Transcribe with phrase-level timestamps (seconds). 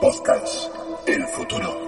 [0.00, 0.70] Podcast
[1.06, 1.87] El Futuro.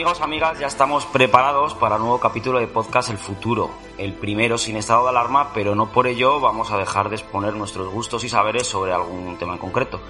[0.00, 4.56] Amigos, amigas, ya estamos preparados para el nuevo capítulo de podcast El Futuro, el primero
[4.56, 8.24] sin estado de alarma, pero no por ello vamos a dejar de exponer nuestros gustos
[8.24, 10.00] y saberes sobre algún tema en concreto.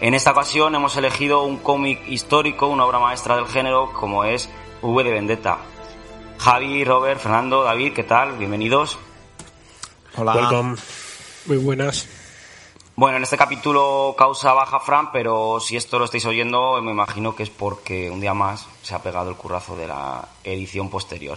[0.00, 4.48] En esta ocasión hemos elegido un cómic histórico, una obra maestra del género, como es
[4.80, 5.58] V de Vendetta.
[6.38, 8.38] Javi, Robert, Fernando, David, ¿qué tal?
[8.38, 8.98] Bienvenidos.
[10.16, 10.36] Hola.
[10.36, 10.76] Welcome.
[11.44, 12.08] Muy buenas.
[12.96, 17.34] Bueno, en este capítulo causa baja Fran, pero si esto lo estáis oyendo, me imagino
[17.34, 21.36] que es porque un día más se ha pegado el currazo de la edición posterior.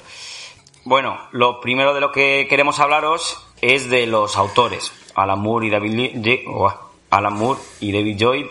[0.84, 5.70] Bueno, lo primero de lo que queremos hablaros es de los autores, Alan Moore y
[5.72, 6.46] David,
[7.10, 8.46] Alan Moore y David Lloyd,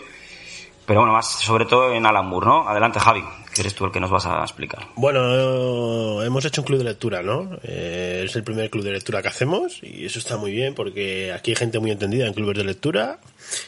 [0.87, 2.67] pero bueno, más sobre todo en Alan Moore, ¿no?
[2.67, 3.23] Adelante, Javi
[3.59, 4.87] eres tú el que nos vas a explicar.
[4.95, 7.57] Bueno, hemos hecho un club de lectura, ¿no?
[7.63, 11.33] Eh, es el primer club de lectura que hacemos y eso está muy bien porque
[11.33, 13.19] aquí hay gente muy entendida en clubes de lectura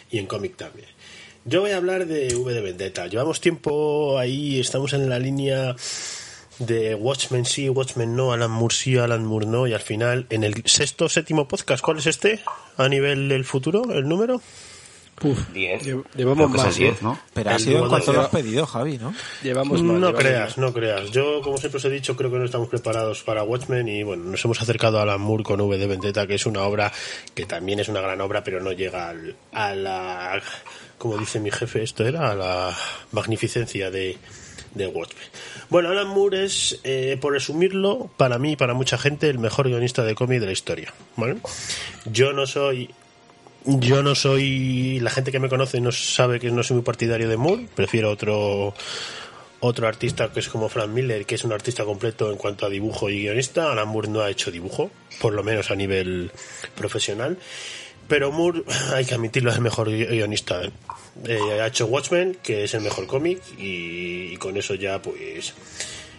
[0.09, 0.88] y en cómic también.
[1.45, 3.08] Yo voy a hablar de V de Vendetta.
[3.08, 5.76] Llevamos tiempo ahí, estamos en la línea
[6.60, 10.44] de Watchmen sí, Watchmen no, Alan Moore sí, Alan Moore no, y al final, en
[10.44, 12.42] el sexto, séptimo podcast, ¿cuál es este?
[12.77, 14.42] A nivel del futuro, el número.
[15.24, 15.84] Uf, 10.
[16.16, 17.20] Llevamos más, 10, ¿no?
[17.34, 19.14] Pero ha sido en cuanto lo has pedido, Javi, ¿no?
[19.44, 20.00] Llevamos más.
[20.00, 21.12] No creas, no creas.
[21.12, 24.26] Yo, como siempre os he dicho, creo que no estamos preparados para Watchmen y bueno,
[24.26, 26.92] nos hemos acercado a Alan Moore con V de Vendetta, que es una obra
[27.34, 30.42] que también es una gran obra, pero no llega al, a la,
[30.98, 32.78] como dice mi jefe, esto era, a la
[33.12, 34.18] magnificencia de,
[34.74, 35.28] de Watchmen.
[35.70, 39.68] Bueno, Alan Moore es, eh, por resumirlo, para mí y para mucha gente, el mejor
[39.68, 40.94] guionista de cómic de la historia.
[41.16, 41.38] ¿vale?
[42.06, 42.90] Yo no soy
[43.65, 44.99] yo no soy.
[44.99, 47.67] La gente que me conoce no sabe que no soy muy partidario de Moore.
[47.75, 48.73] Prefiero otro
[49.61, 52.70] otro artista que es como Frank Miller, que es un artista completo en cuanto a
[52.70, 53.71] dibujo y guionista.
[53.71, 56.31] Alan Moore no ha hecho dibujo, por lo menos a nivel
[56.75, 57.37] profesional.
[58.08, 60.61] Pero Moore, hay que admitirlo, es el mejor guionista.
[61.26, 65.53] Eh, ha hecho Watchmen, que es el mejor cómic, y, y, con eso ya, pues,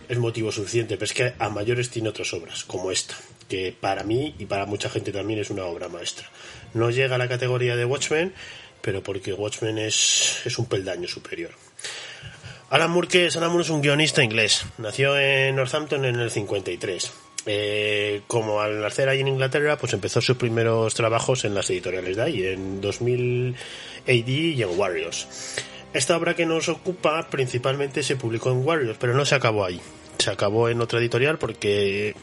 [0.08, 0.96] es motivo suficiente.
[0.96, 3.16] Pero es que a mayores tiene otras obras, como esta,
[3.48, 6.28] que para mí y para mucha gente también es una obra maestra.
[6.74, 8.32] No llega a la categoría de Watchmen,
[8.80, 11.50] pero porque Watchmen es, es un peldaño superior.
[12.70, 13.36] Alan Moore, que es?
[13.36, 14.64] Alan Moore es un guionista inglés.
[14.78, 17.12] Nació en Northampton en el 53.
[17.46, 22.16] Eh, como al nacer ahí en Inglaterra, pues empezó sus primeros trabajos en las editoriales
[22.16, 23.56] de ahí, en 2000
[24.06, 25.26] AD y en Warriors.
[25.92, 29.80] Esta obra que nos ocupa principalmente se publicó en Warriors, pero no se acabó ahí.
[30.18, 32.14] Se acabó en otra editorial porque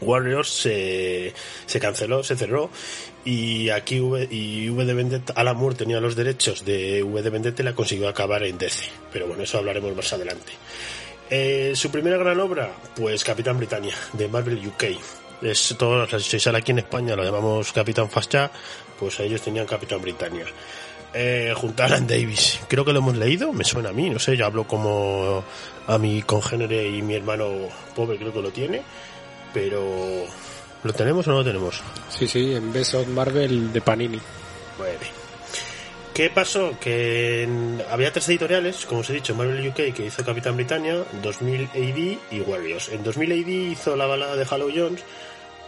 [0.00, 1.34] Warriors se,
[1.66, 2.70] se canceló, se cerró
[3.24, 7.62] y aquí v, y v de Vendetta, Alan tenía los derechos de V de Vendetta
[7.62, 8.84] y la consiguió acabar en DC.
[9.12, 10.52] Pero bueno, eso hablaremos más adelante.
[11.28, 14.84] Eh, su primera gran obra, pues Capitán Britannia, de Marvel UK.
[15.42, 18.50] Es todo, si sale aquí en España lo llamamos Capitán Fascha,
[18.98, 20.44] pues ellos tenían Capitán Britannia.
[21.12, 24.18] Eh, junto a Alan Davis, creo que lo hemos leído, me suena a mí, no
[24.18, 25.42] sé, yo hablo como
[25.86, 27.48] a mi congénere y mi hermano
[27.96, 28.82] pobre creo que lo tiene,
[29.52, 30.26] pero
[30.82, 31.82] ¿Lo tenemos o no lo tenemos?
[32.08, 34.20] Sí, sí, en Best of Marvel de Panini.
[34.78, 34.98] Bueno.
[36.14, 36.78] ¿Qué pasó?
[36.80, 37.48] Que
[37.90, 42.18] había tres editoriales, como os he dicho, Marvel UK que hizo Capitán Britannia, 2000 AD
[42.30, 42.88] y Warriors.
[42.90, 45.02] En 2000 AD hizo la balada de Halo Jones,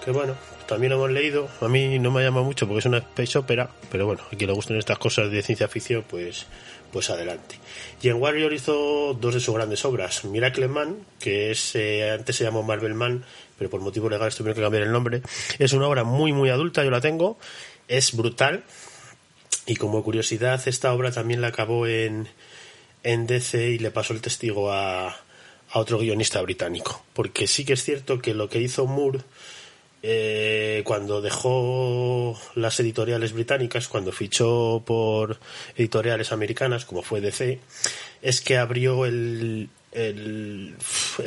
[0.04, 0.34] que bueno,
[0.66, 1.48] también lo hemos leído.
[1.60, 4.48] A mí no me llama mucho porque es una space opera, pero bueno, a quien
[4.48, 6.46] le gusten estas cosas de ciencia ficción, pues,
[6.92, 7.56] pues adelante.
[8.02, 12.36] Y en Warrior hizo dos de sus grandes obras, Miracle Man, que es eh, antes
[12.36, 13.24] se llamó Marvel Man,
[13.62, 15.22] pero por motivos legales tuvieron que cambiar el nombre.
[15.60, 17.38] Es una obra muy, muy adulta, yo la tengo.
[17.86, 18.64] Es brutal.
[19.66, 22.26] Y como curiosidad, esta obra también la acabó en,
[23.04, 25.16] en DC y le pasó el testigo a,
[25.74, 27.04] otro guionista británico.
[27.12, 29.20] Porque sí que es cierto que lo que hizo Moore
[30.02, 35.38] eh, cuando dejó las editoriales británicas, cuando fichó por
[35.76, 37.60] editoriales americanas, como fue DC,
[38.22, 40.76] es que abrió el, el,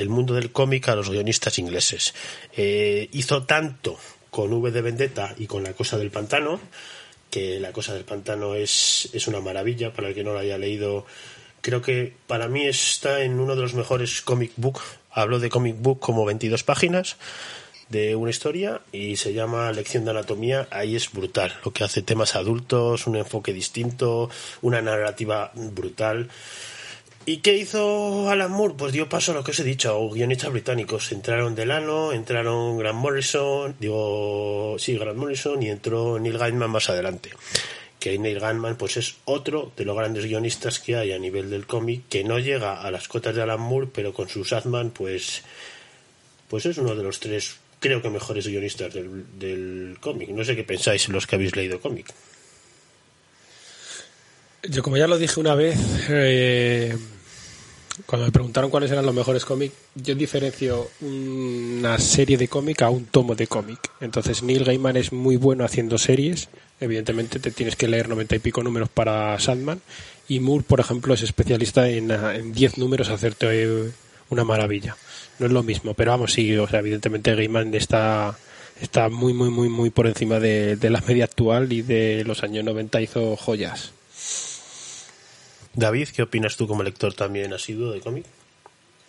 [0.07, 2.13] mundo del cómic a los guionistas ingleses.
[2.56, 3.97] Eh, hizo tanto
[4.29, 6.59] con V de Vendetta y con La Cosa del Pantano,
[7.29, 10.57] que La Cosa del Pantano es, es una maravilla para el que no lo haya
[10.57, 11.06] leído.
[11.62, 14.81] Creo que para mí está en uno de los mejores comic book.
[15.09, 17.17] Hablo de comic book como 22 páginas
[17.89, 20.67] de una historia y se llama Lección de Anatomía.
[20.71, 21.53] Ahí es brutal.
[21.63, 24.29] Lo que hace temas adultos, un enfoque distinto,
[24.62, 26.29] una narrativa brutal.
[27.27, 28.75] ¿Y qué hizo Alan Moore?
[28.77, 31.12] Pues dio paso a lo que os he dicho, guionistas británicos.
[31.12, 37.31] Entraron Delano, entraron Grant Morrison, digo, sí, Grant Morrison, y entró Neil Gaiman más adelante.
[38.00, 41.66] Que Neil Gaiman, pues es otro de los grandes guionistas que hay a nivel del
[41.66, 45.42] cómic, que no llega a las cotas de Alan Moore, pero con su Sadman, pues,
[46.48, 50.30] pues es uno de los tres, creo que mejores guionistas del, del cómic.
[50.30, 52.13] No sé qué pensáis los que habéis leído cómic.
[54.69, 55.77] Yo, como ya lo dije una vez,
[56.10, 56.95] eh,
[58.06, 62.89] cuando me preguntaron cuáles eran los mejores cómics, yo diferencio una serie de cómic a
[62.89, 63.80] un tomo de cómic.
[64.01, 66.50] Entonces, Neil Gaiman es muy bueno haciendo series.
[66.80, 69.81] Evidentemente, te tienes que leer noventa y pico números para Sandman.
[70.27, 73.94] Y Moore, por ejemplo, es especialista en, diez números hacerte
[74.30, 74.98] una maravilla.
[75.39, 78.38] No es lo mismo, pero vamos, sí, o sea, evidentemente Gaiman está
[78.81, 82.44] está muy, muy, muy, muy por encima de, de la media actual y de los
[82.44, 83.94] años 90 hizo joyas.
[85.75, 88.25] David, ¿qué opinas tú como lector también asiduo de cómic?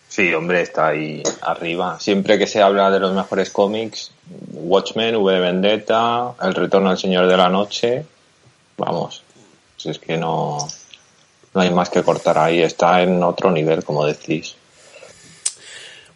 [0.09, 1.99] Sí, hombre, está ahí arriba.
[1.99, 4.11] Siempre que se habla de los mejores cómics,
[4.51, 8.05] Watchmen, V Vendetta, El Retorno al Señor de la Noche,
[8.77, 9.23] vamos,
[9.75, 10.67] si es que no,
[11.53, 14.55] no hay más que cortar ahí, está en otro nivel, como decís.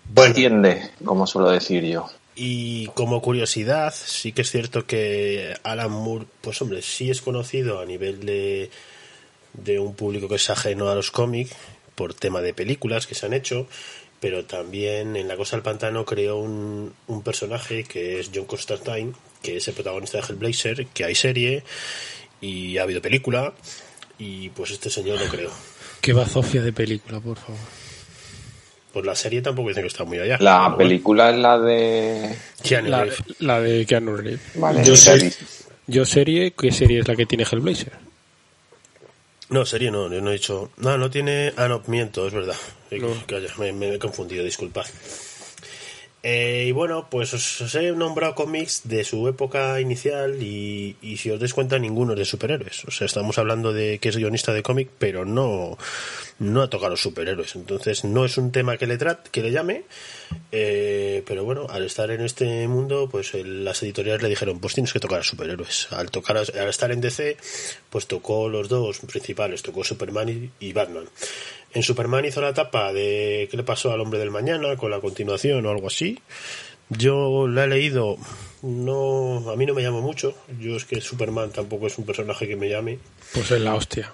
[0.06, 0.30] Bueno.
[0.30, 2.08] Entiende, como suelo decir yo.
[2.36, 7.80] Y como curiosidad, sí que es cierto que Alan Moore, pues hombre, sí es conocido
[7.80, 8.72] a nivel de,
[9.54, 11.56] de un público que es ajeno a los cómics
[11.96, 13.68] por tema de películas que se han hecho,
[14.20, 19.14] pero también en La Cosa del Pantano creó un, un personaje que es John Constantine,
[19.42, 21.64] que es el protagonista de Hellblazer, que hay serie
[22.40, 23.54] y ha habido película,
[24.18, 25.52] y pues este señor lo creó.
[26.02, 27.60] Qué bazofia de película, por favor.
[28.94, 30.38] Pues la serie tampoco dicen que está muy allá.
[30.40, 32.36] La película es la de...
[32.62, 33.20] Keanu La, Reeves.
[33.40, 34.42] la de Keanu Reeves.
[34.56, 34.84] Vale,
[35.88, 37.94] yo serie, ¿qué serie es la que tiene Hellblazer?
[39.52, 40.72] No, serie no, yo no he dicho.
[40.78, 41.52] No, no tiene.
[41.58, 42.56] Ah, no, miento, es verdad.
[42.90, 43.10] No.
[43.28, 44.86] calla, me, me he confundido, disculpad.
[46.24, 51.32] Eh, y bueno, pues os, he nombrado cómics de su época inicial y, y si
[51.32, 52.86] os dais cuenta, ninguno es de superhéroes.
[52.86, 55.80] O sea, estamos hablando de que es guionista de cómic, pero no,
[56.38, 57.56] no ha tocado superhéroes.
[57.56, 59.84] Entonces, no es un tema que le, trat, que le llame,
[60.52, 64.76] eh, pero bueno, al estar en este mundo, pues el- las editoriales le dijeron, pues
[64.76, 65.88] tienes que tocar a superhéroes.
[65.92, 67.36] Al, tocar al estar en DC,
[67.90, 71.06] pues tocó los dos principales, tocó Superman y Batman.
[71.74, 75.00] En Superman hizo la etapa de qué le pasó al hombre del mañana con la
[75.00, 76.20] continuación o algo así.
[76.90, 78.18] Yo la he leído,
[78.62, 80.36] no, a mí no me llama mucho.
[80.60, 83.00] Yo es que Superman tampoco es un personaje que me llame.
[83.34, 84.12] Pues es la hostia.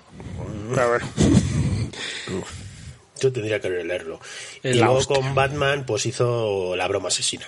[0.78, 1.02] A ver.
[3.20, 4.20] Yo tendría que leerlo.
[4.62, 5.16] Es y luego hostia.
[5.16, 7.48] con Batman, pues hizo La broma asesina.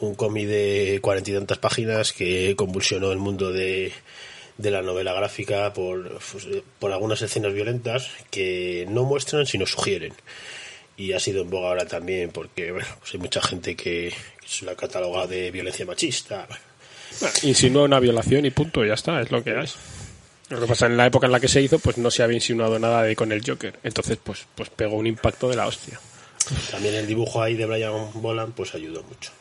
[0.00, 3.94] Un cómic de cuarenta y tantas páginas que convulsionó el mundo de,
[4.58, 6.18] de la novela gráfica por,
[6.78, 10.14] por algunas escenas violentas que no muestran sino sugieren.
[10.96, 14.14] Y ha sido en boga ahora también porque bueno, pues hay mucha gente que,
[14.46, 16.46] se la cataloga de violencia machista.
[17.42, 19.68] Insinúa una violación y punto, ya está, es lo que hay.
[20.48, 22.36] Lo que pasa en la época en la que se hizo, pues no se había
[22.36, 23.78] insinuado nada de con el Joker.
[23.82, 25.98] Entonces, pues, pues pegó un impacto de la hostia.
[26.70, 29.32] También el dibujo ahí de Brian Boland pues ayudó mucho.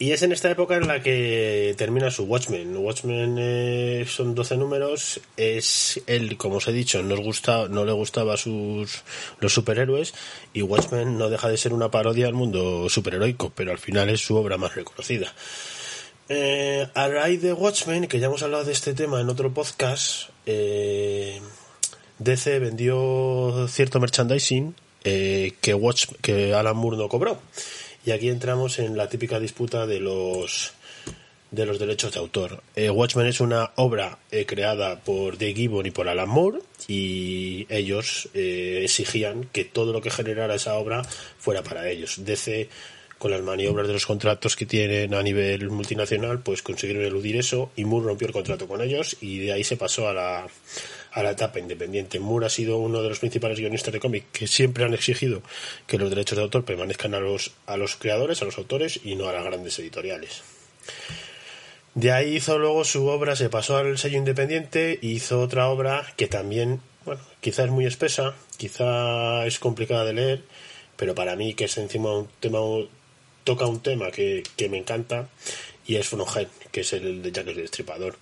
[0.00, 2.74] Y es en esta época en la que termina su Watchmen.
[2.74, 5.20] Watchmen eh, son 12 números.
[5.36, 9.02] Es él, como os he dicho, no, os gusta, no le gustaba sus
[9.40, 10.14] los superhéroes.
[10.54, 14.22] Y Watchmen no deja de ser una parodia al mundo superheroico, pero al final es
[14.22, 15.34] su obra más reconocida.
[16.30, 20.30] Eh, a raíz de Watchmen, que ya hemos hablado de este tema en otro podcast,
[20.46, 21.42] eh,
[22.20, 27.38] DC vendió cierto merchandising eh, que, Watch, que Alan Moore no cobró.
[28.04, 30.72] Y aquí entramos en la típica disputa de los
[31.50, 32.62] de los derechos de autor.
[32.76, 37.66] Eh, Watchmen es una obra eh, creada por Dave Gibbon y por Alan Moore y
[37.68, 41.02] ellos eh, exigían que todo lo que generara esa obra
[41.38, 42.24] fuera para ellos.
[42.24, 42.68] DC
[43.18, 47.70] con las maniobras de los contratos que tienen a nivel multinacional, pues consiguieron eludir eso
[47.76, 50.46] y Moore rompió el contrato con ellos y de ahí se pasó a la,
[51.12, 52.20] a la etapa independiente.
[52.20, 55.42] Moore ha sido uno de los principales guionistas de cómic que siempre han exigido
[55.86, 59.16] que los derechos de autor permanezcan a los, a los creadores, a los autores y
[59.16, 60.42] no a las grandes editoriales.
[61.94, 66.06] De ahí hizo luego su obra, se pasó al sello independiente y hizo otra obra
[66.16, 70.42] que también, bueno, quizá es muy espesa, quizá es complicada de leer,
[70.96, 72.60] pero para mí que es encima un tema,
[73.42, 75.28] toca un tema que, que me encanta
[75.86, 78.16] y es Frogen, que es el de Jack el Destripador.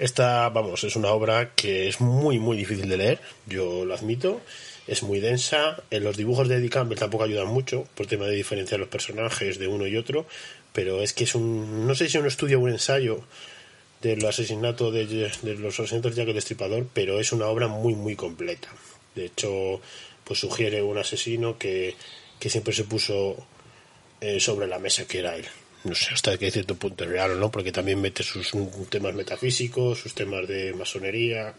[0.00, 4.40] Esta, vamos, es una obra que es muy, muy difícil de leer, yo lo admito.
[4.86, 5.82] Es muy densa.
[5.90, 9.58] En los dibujos de Eddie Campbell tampoco ayudan mucho por tema de diferenciar los personajes
[9.58, 10.24] de uno y otro.
[10.72, 11.86] Pero es que es un.
[11.86, 13.20] No sé si un estudio o un ensayo
[14.00, 17.94] del asesinato de, de los asesinatos de Jack el Destripador, pero es una obra muy,
[17.94, 18.70] muy completa.
[19.14, 19.82] De hecho,
[20.24, 21.94] pues sugiere un asesino que,
[22.38, 23.36] que siempre se puso
[24.22, 25.44] eh, sobre la mesa que era él
[25.84, 28.52] no sé hasta qué cierto punto es real o no, porque también mete sus
[28.88, 31.54] temas metafísicos, sus temas de masonería.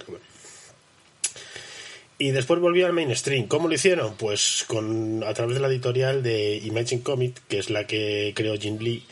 [2.17, 3.47] Y después volvió al mainstream.
[3.47, 4.15] ¿Cómo lo hicieron?
[4.15, 8.55] Pues con a través de la editorial de Imagine Comic, que es la que creó
[8.59, 9.03] Jim Lee,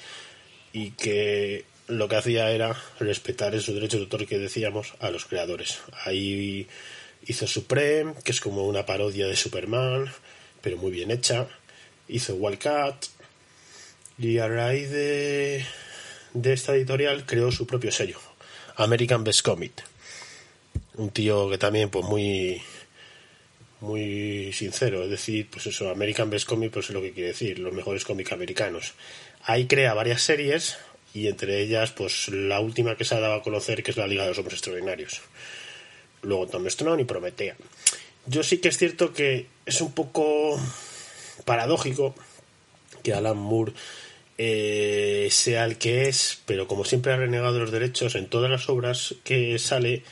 [0.73, 5.25] y que lo que hacía era respetar esos derechos de autor que decíamos a los
[5.25, 5.79] creadores.
[6.05, 6.67] Ahí
[7.25, 10.11] hizo Supreme, que es como una parodia de Superman,
[10.61, 11.47] pero muy bien hecha.
[12.07, 13.07] Hizo Wildcat,
[14.19, 15.65] y a de,
[16.33, 18.19] de esta editorial creó su propio sello,
[18.75, 19.83] American Best Comic.
[20.95, 22.61] Un tío que también, pues muy
[23.79, 27.59] muy sincero, es decir, pues eso, American Best Comic, pues es lo que quiere decir,
[27.59, 28.93] los mejores cómics americanos.
[29.43, 30.77] Ahí crea varias series
[31.13, 34.05] y entre ellas, pues la última que se ha dado a conocer, que es la
[34.05, 35.21] Liga de los Hombres Extraordinarios.
[36.23, 37.55] Luego Tom Stone y Prometea.
[38.25, 40.59] Yo sí que es cierto que es un poco
[41.45, 42.13] paradójico
[43.01, 43.71] que Alan Moore
[44.41, 48.69] eh, sea el que es, pero como siempre ha renegado los derechos en todas las
[48.69, 50.03] obras que sale,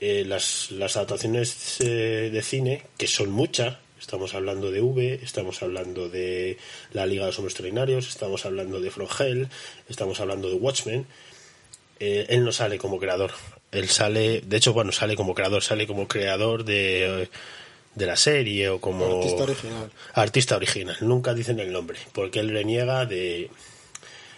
[0.00, 6.08] eh, las, adaptaciones eh, de cine, que son muchas, estamos hablando de V, estamos hablando
[6.08, 6.58] de
[6.92, 9.48] La Liga de los Hombres Extraordinarios, estamos hablando de Frogel,
[9.88, 11.06] estamos hablando de Watchmen,
[12.00, 13.30] él no sale como creador,
[13.70, 17.28] él sale, de hecho, bueno, sale como creador, sale como creador de
[17.94, 19.90] de la serie o como artista original.
[20.14, 20.96] Artista original.
[21.00, 23.50] Nunca dicen el nombre, porque él reniega de,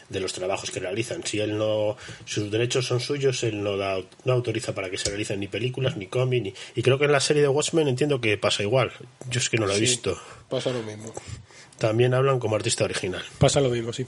[0.08, 1.24] de los trabajos que realizan.
[1.24, 5.08] Si él no, sus derechos son suyos, él no, da, no autoriza para que se
[5.10, 6.54] realicen ni películas, ni cómics, ni...
[6.74, 8.92] y creo que en la serie de Watchmen entiendo que pasa igual.
[9.30, 10.18] Yo es que no lo he visto.
[10.48, 11.12] Pasa lo mismo.
[11.78, 13.22] También hablan como artista original.
[13.38, 14.06] Pasa lo mismo, sí.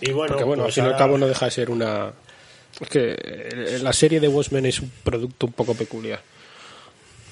[0.00, 1.70] Y bueno, Porque bueno, pues al fin y al ahora- cabo no deja de ser
[1.70, 2.12] una...
[2.80, 6.20] Es que eh, la serie de Watchmen es un producto un poco peculiar.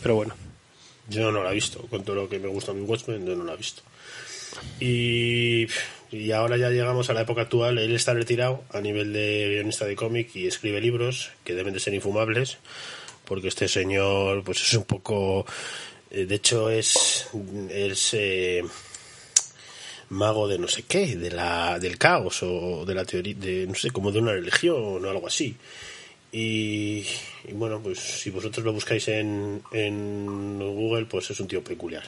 [0.03, 0.35] Pero bueno.
[1.09, 1.83] Yo no la he visto.
[1.83, 3.83] Con todo lo que me gusta mi Watchmen, yo no la he visto.
[4.81, 5.67] Y,
[6.11, 7.79] y ahora ya llegamos a la época actual.
[7.79, 11.81] Él está retirado a nivel de guionista de cómic y escribe libros que deben de
[11.81, 12.59] ser infumables.
[13.25, 15.45] Porque este señor, pues es un poco.
[16.11, 17.29] eh, De hecho, es.
[17.71, 18.63] es eh,
[20.09, 23.75] mago de no sé qué, de la, del caos o de la teoría, de no
[23.75, 25.57] sé, como de una religión o algo así.
[26.41, 26.99] Y,
[27.49, 32.03] y bueno, pues si vosotros lo buscáis en, en Google, pues es un tío peculiar.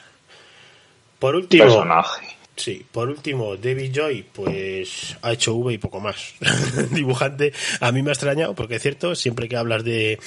[1.17, 2.27] Por último, Personaje.
[2.55, 6.35] sí, por último, David Joy, pues ha hecho V y poco más.
[6.91, 10.19] Dibujante, a mí me ha extrañado, porque es cierto, siempre que hablas de,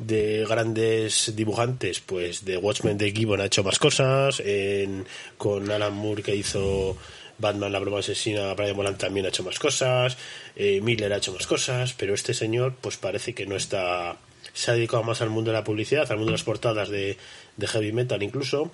[0.00, 5.06] de grandes dibujantes, pues de Watchmen de Gibbon ha hecho más cosas, en-
[5.38, 6.96] con Alan Moore que hizo
[7.40, 10.16] Batman la broma asesina, Brian Boland también ha hecho más cosas,
[10.56, 14.16] eh, Miller ha hecho más cosas, pero este señor pues parece que no está,
[14.52, 17.16] se ha dedicado más al mundo de la publicidad, al mundo de las portadas de,
[17.58, 18.70] heavy metal incluso,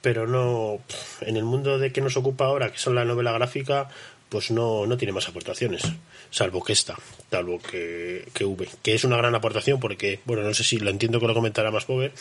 [0.00, 0.80] pero no,
[1.20, 3.88] en el mundo de que nos ocupa ahora, que son la novela gráfica,
[4.28, 5.82] pues no, no tiene más aportaciones,
[6.30, 6.96] salvo que esta,
[7.30, 10.90] salvo que, que V, que es una gran aportación porque, bueno, no sé si lo
[10.90, 12.12] entiendo que lo comentará más pobre,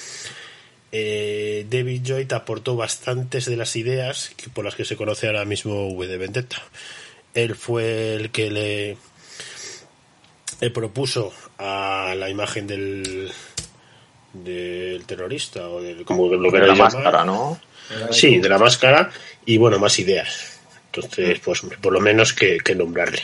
[0.91, 5.27] eh, David Joy te aportó bastantes de las ideas que, por las que se conoce
[5.27, 6.61] ahora mismo V de Vendetta.
[7.33, 8.97] Él fue el que le,
[10.59, 13.31] le propuso a la imagen del
[14.33, 16.93] del terrorista o del como lo De queráis la llamar.
[16.93, 17.59] máscara, ¿no?
[18.11, 19.09] Sí, de la máscara
[19.45, 20.59] y bueno, más ideas.
[20.93, 23.21] Entonces, pues por lo menos que, que nombrarle.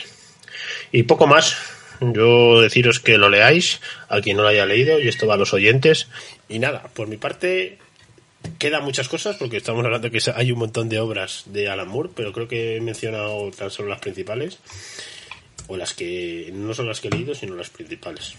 [0.92, 1.56] Y poco más.
[2.00, 5.38] Yo deciros que lo leáis, a quien no lo haya leído, y esto va a
[5.38, 6.08] los oyentes.
[6.48, 7.78] Y nada, por mi parte,
[8.58, 12.10] quedan muchas cosas, porque estamos hablando que hay un montón de obras de Alan Moore,
[12.14, 14.58] pero creo que he mencionado tan solo las principales,
[15.66, 18.34] o las que no son las que he leído, sino las principales.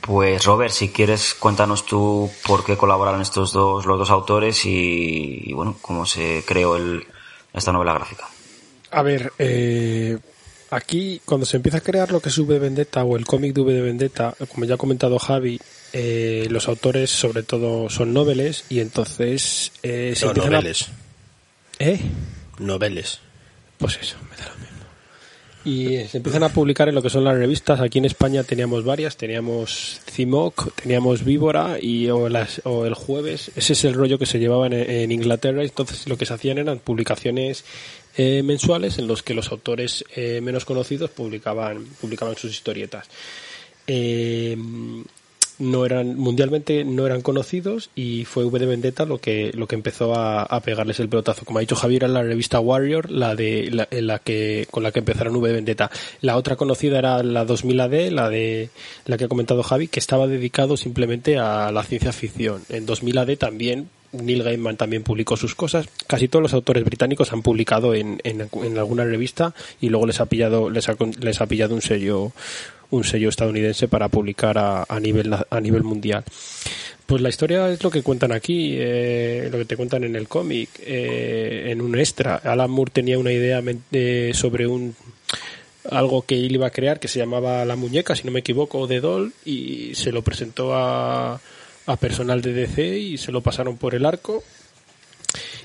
[0.00, 5.42] Pues Robert, si quieres, cuéntanos tú por qué colaboraron estos dos, los dos autores y,
[5.44, 7.06] y, bueno, cómo se creó el,
[7.52, 8.28] esta novela gráfica.
[8.90, 10.18] A ver, eh,
[10.72, 13.54] aquí cuando se empieza a crear lo que es V de Vendetta o el cómic
[13.54, 15.60] de V de Vendetta, como ya ha comentado Javi,
[15.92, 20.86] eh, los autores sobre todo son noveles y entonces eh, se No, empiezan a- noveles.
[21.78, 22.00] ¿Eh?
[22.58, 23.20] Noveles.
[23.78, 24.68] Pues eso, me da lo mismo.
[25.64, 27.80] Y se empiezan a publicar en lo que son las revistas.
[27.80, 29.16] Aquí en España teníamos varias.
[29.16, 33.50] Teníamos Cimoc, teníamos Víbora y o, las, o el jueves.
[33.54, 35.62] Ese es el rollo que se llevaba en, en Inglaterra.
[35.62, 37.64] Entonces lo que se hacían eran publicaciones
[38.16, 43.08] eh, mensuales en los que los autores eh, menos conocidos publicaban, publicaban sus historietas.
[43.86, 44.56] Eh,
[45.62, 49.76] no eran mundialmente no eran conocidos y fue V de Vendetta lo que lo que
[49.76, 51.44] empezó a, pegarles el pelotazo.
[51.44, 54.90] Como ha dicho Javier era la revista Warrior la de la, la que con la
[54.90, 55.90] que empezaron V de Vendetta.
[56.20, 58.70] La otra conocida era la 2000 AD la de
[59.06, 62.62] la que ha comentado Javi que estaba dedicado simplemente a la ciencia ficción.
[62.68, 65.88] En 2000 AD también Neil Gaiman también publicó sus cosas.
[66.06, 70.20] Casi todos los autores británicos han publicado en, en, en alguna revista y luego les
[70.20, 72.32] ha pillado les ha, les ha pillado un sello
[72.92, 76.24] un sello estadounidense para publicar a, a nivel, a nivel mundial.
[77.06, 80.28] Pues la historia es lo que cuentan aquí, eh, lo que te cuentan en el
[80.28, 82.36] cómic, eh, en un extra.
[82.36, 83.62] Alan Moore tenía una idea
[84.32, 84.94] sobre un
[85.90, 88.86] algo que él iba a crear que se llamaba La Muñeca, si no me equivoco,
[88.86, 91.40] de Doll, y se lo presentó a,
[91.86, 94.44] a personal de DC y se lo pasaron por el arco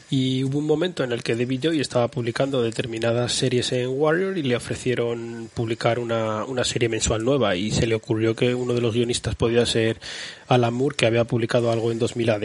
[0.10, 4.38] y hubo un momento en el que David Joy estaba publicando determinadas series en Warrior
[4.38, 8.74] y le ofrecieron publicar una, una serie mensual nueva y se le ocurrió que uno
[8.74, 10.00] de los guionistas podía ser
[10.48, 12.44] Alan Moore que había publicado algo en 2000 AD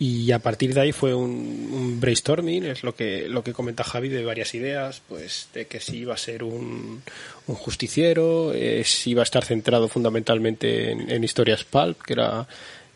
[0.00, 4.08] y a partir de ahí fue un, brainstorming es lo que lo que comenta Javi
[4.08, 7.02] de varias ideas pues de que si iba a ser un,
[7.46, 12.48] un justiciero eh, si iba a estar centrado fundamentalmente en, en historias pulp que era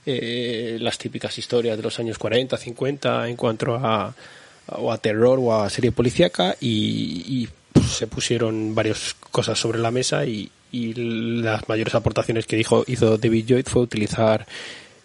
[0.07, 4.15] eh, las típicas historias de los años 40, 50 en cuanto a,
[4.67, 9.91] o a terror o a serie policíaca y, pues, se pusieron varias cosas sobre la
[9.91, 14.47] mesa y, las mayores aportaciones que dijo hizo David Lloyd fue utilizar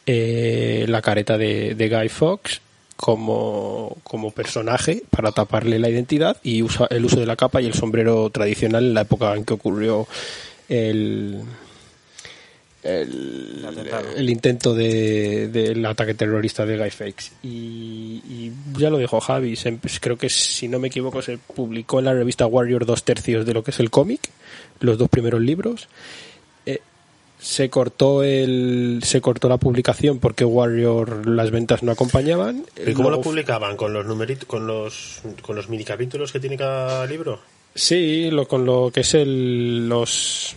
[0.05, 2.61] eh, la careta de, Guy Fox
[2.95, 7.65] como, como personaje para taparle la identidad y usa el uso de la capa y
[7.65, 10.07] el sombrero tradicional en la época en que ocurrió
[10.69, 11.41] el,
[12.85, 17.31] el, intento del de, ataque terrorista de Guy Fawkes.
[17.43, 19.57] Y, ya lo dijo Javi,
[19.99, 23.53] creo que si no me equivoco se publicó en la revista Warrior dos tercios de
[23.53, 24.21] lo que es el cómic,
[24.79, 25.87] los dos primeros libros.
[26.65, 26.79] Eh,
[27.39, 32.65] se cortó el se cortó la publicación porque Warrior las ventas no acompañaban.
[32.85, 33.77] ¿Y cómo lo publicaban?
[33.77, 37.39] ¿Con los numeritos, con los con los mini capítulos que tiene cada libro?
[37.73, 40.55] Sí, lo, con lo que es el, los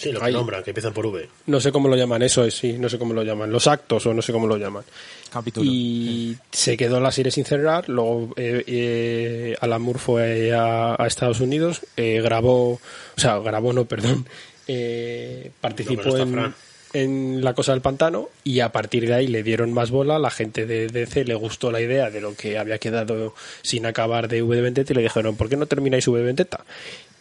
[0.00, 1.28] Sí, lo que nombran, que empiezan por V.
[1.46, 3.52] No sé cómo lo llaman, eso es, sí, no sé cómo lo llaman.
[3.52, 4.82] Los actos o no sé cómo lo llaman.
[5.30, 5.70] Capítulo.
[5.70, 11.40] Y se quedó la serie sin cerrar, luego eh, eh, Alan Moore fue a, Estados
[11.40, 12.80] Unidos, eh, grabó, o
[13.18, 14.26] sea, grabó, no, perdón,
[14.66, 16.54] eh, participó en,
[16.94, 20.30] en La Cosa del Pantano y a partir de ahí le dieron más bola, la
[20.30, 24.42] gente de DC le gustó la idea de lo que había quedado sin acabar de
[24.42, 26.64] V de Vendetta y le dijeron, ¿por qué no termináis V de Vendetta?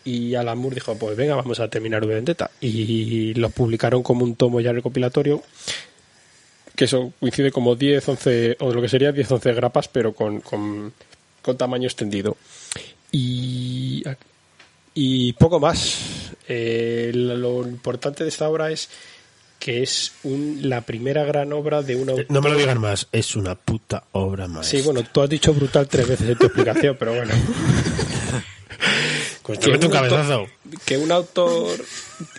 [0.04, 2.52] Y Alan Moore dijo, pues venga, vamos a terminar V Vendetta.
[2.62, 5.44] Y lo publicaron como un tomo ya recopilatorio,
[6.76, 10.42] que eso coincide como 10, 11, o lo que sería 10, 11 grapas, pero con,
[10.42, 10.94] con,
[11.58, 12.38] tamaño extendido.
[13.12, 14.04] Y,
[14.94, 16.34] y poco más.
[16.48, 18.90] Eh, lo importante de esta obra es
[19.60, 22.14] que es un, la primera gran obra de una...
[22.30, 24.66] No me lo digan más, es una puta obra más.
[24.66, 27.34] Sí, bueno, tú has dicho brutal tres veces en tu explicación, pero bueno.
[29.58, 30.50] Que, un autor,
[30.86, 31.84] que un autor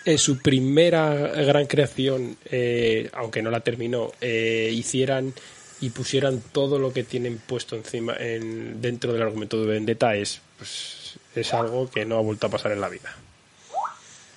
[0.05, 5.33] en su primera gran creación, eh, aunque no la terminó, eh, hicieran
[5.81, 10.41] y pusieran todo lo que tienen puesto encima en, dentro del argumento de Vendetta es,
[10.57, 13.15] pues, es algo que no ha vuelto a pasar en la vida.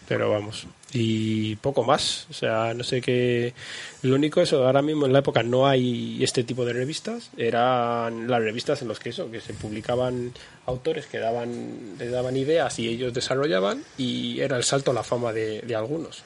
[0.09, 2.27] Pero vamos, y poco más.
[2.31, 3.53] O sea, no sé qué.
[4.03, 7.31] Lo único es ahora mismo en la época no hay este tipo de revistas.
[7.37, 10.33] Eran las revistas en las que eso, que se publicaban
[10.67, 15.03] autores que daban, le daban ideas y ellos desarrollaban y era el salto a la
[15.03, 16.23] fama de, algunos.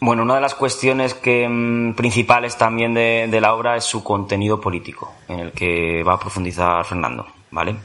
[0.00, 4.02] Bueno, una de las cuestiones que, mm, principales también de, de, la obra es su
[4.02, 7.76] contenido político, en el que va a profundizar Fernando, ¿vale?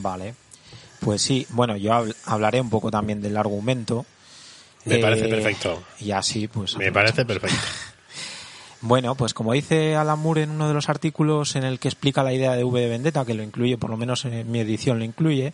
[0.00, 0.34] Vale.
[0.98, 4.04] Pues sí, bueno, yo hablaré un poco también del argumento,
[4.84, 5.82] me parece eh, perfecto.
[6.00, 6.76] Y así, pues.
[6.76, 7.56] Me parece perfecto.
[8.80, 12.22] Bueno, pues como dice Alan Moore en uno de los artículos en el que explica
[12.22, 15.00] la idea de V de Vendetta, que lo incluye, por lo menos en mi edición
[15.00, 15.52] lo incluye,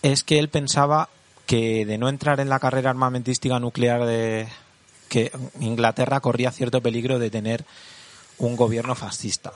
[0.00, 1.10] es que él pensaba
[1.44, 4.48] que de no entrar en la carrera armamentística nuclear de
[5.10, 7.66] que Inglaterra corría cierto peligro de tener
[8.38, 9.52] un gobierno fascista.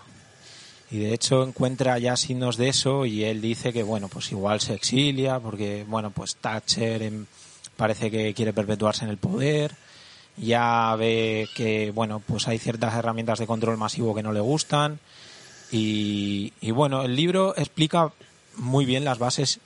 [0.90, 4.60] Y de hecho encuentra ya signos de eso y él dice que bueno, pues igual
[4.60, 7.26] se exilia porque bueno, pues Thatcher en
[7.80, 9.74] parece que quiere perpetuarse en el poder,
[10.36, 15.00] ya ve que, bueno, pues hay ciertas herramientas de control masivo que no le gustan
[15.72, 18.12] y, bueno, el libro explica
[18.56, 19.60] muy bien las bases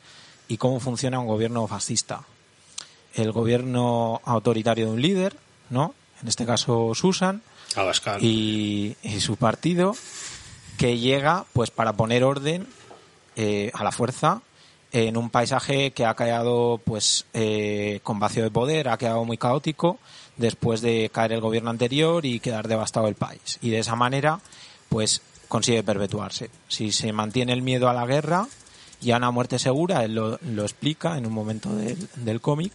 [0.47, 2.23] y cómo funciona un gobierno fascista.
[3.15, 5.37] El gobierno autoritario de un líder,
[5.71, 5.93] ¿no?
[6.23, 7.43] En este caso Susan,
[7.75, 8.23] Abascal.
[8.23, 9.97] y, y su partido
[10.79, 12.69] que llega pues para poner orden
[13.35, 14.41] eh, a la fuerza
[14.95, 19.37] en un paisaje que ha quedado pues eh, con vacío de poder, ha quedado muy
[19.37, 19.99] caótico
[20.37, 23.59] después de caer el gobierno anterior y quedar devastado el país.
[23.61, 24.39] Y de esa manera
[24.89, 26.49] pues consigue perpetuarse.
[26.69, 28.47] Si se mantiene el miedo a la guerra
[29.01, 32.73] y a una muerte segura, él lo, explica en un momento del, del cómic,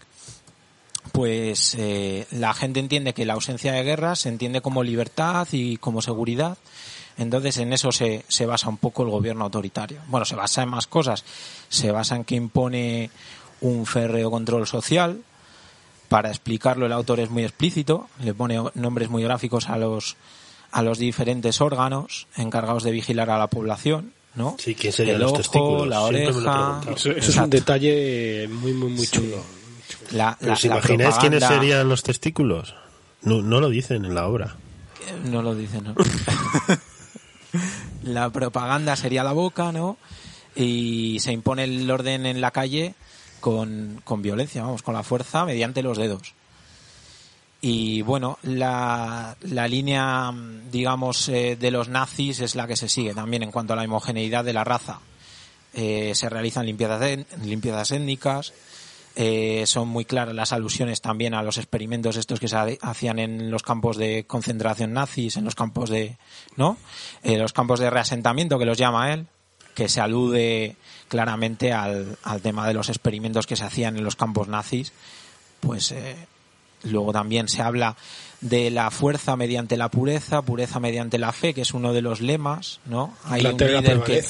[1.13, 5.77] pues eh, la gente entiende que la ausencia de guerra se entiende como libertad y
[5.77, 6.58] como seguridad.
[7.19, 9.99] Entonces en eso se, se basa un poco el gobierno autoritario.
[10.08, 11.23] Bueno, se basa en más cosas.
[11.69, 13.12] Se basa en que impone
[13.62, 15.21] un férreo control social.
[16.08, 20.15] Para explicarlo el autor es muy explícito, le pone nombres muy gráficos a los,
[20.71, 24.13] a los diferentes órganos encargados de vigilar a la población.
[24.34, 24.55] ¿no?
[24.58, 25.88] Sí, ¿quién serían el los ojo, testículos?
[25.88, 26.82] la oreja.
[26.95, 29.38] Eso, eso es un detalle muy, muy, muy chulo.
[30.12, 32.73] La, la- ¿Os imagináis quiénes serían los testículos?
[33.21, 34.55] No, no lo dicen en la obra.
[35.25, 35.93] No lo dice, ¿no?
[38.04, 39.98] la propaganda sería la boca, ¿no?
[40.56, 42.96] Y se impone el orden en la calle
[43.40, 46.34] con, con violencia, vamos, con la fuerza mediante los dedos.
[47.62, 50.34] Y bueno, la, la línea,
[50.72, 53.84] digamos, eh, de los nazis es la que se sigue también en cuanto a la
[53.84, 55.00] homogeneidad de la raza.
[55.74, 57.02] Eh, se realizan limpiezas,
[57.44, 58.54] limpiezas étnicas,
[59.21, 63.19] eh, son muy claras las alusiones también a los experimentos estos que se ha- hacían
[63.19, 66.15] en los campos de concentración nazis, en los campos de,
[66.55, 66.77] ¿no?
[67.23, 69.27] Eh, los campos de reasentamiento que los llama él,
[69.75, 70.77] que se alude
[71.10, 74.93] claramente al, al tema de los experimentos que se hacían en los campos nazis,
[75.60, 76.15] pues eh,
[76.84, 77.97] luego también se habla
[78.39, 82.21] de la fuerza mediante la pureza, pureza mediante la fe, que es uno de los
[82.21, 83.13] lemas, ¿no?
[83.25, 84.21] Hay la un líder que.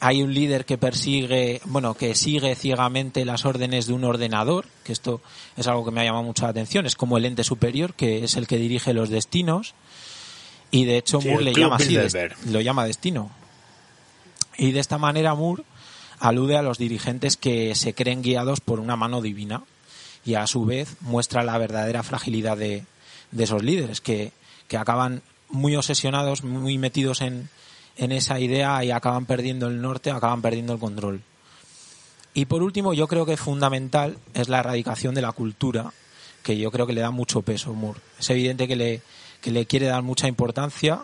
[0.00, 4.92] Hay un líder que persigue, bueno, que sigue ciegamente las órdenes de un ordenador, que
[4.92, 5.20] esto
[5.56, 8.24] es algo que me ha llamado mucho la atención, es como el ente superior, que
[8.24, 9.74] es el que dirige los destinos,
[10.70, 11.96] y de hecho Sí, Moore le llama así,
[12.46, 13.30] lo llama destino.
[14.56, 15.64] Y de esta manera Moore
[16.20, 19.62] alude a los dirigentes que se creen guiados por una mano divina
[20.24, 22.84] y a su vez muestra la verdadera fragilidad de,
[23.30, 24.32] de esos líderes que,
[24.66, 27.48] que acaban muy obsesionados, muy metidos en,
[27.98, 31.22] en esa idea y acaban perdiendo el norte, acaban perdiendo el control.
[32.32, 35.92] Y por último, yo creo que fundamental es la erradicación de la cultura,
[36.42, 38.00] que yo creo que le da mucho peso Moore.
[38.18, 39.02] Es evidente que le,
[39.40, 41.00] que le quiere dar mucha importancia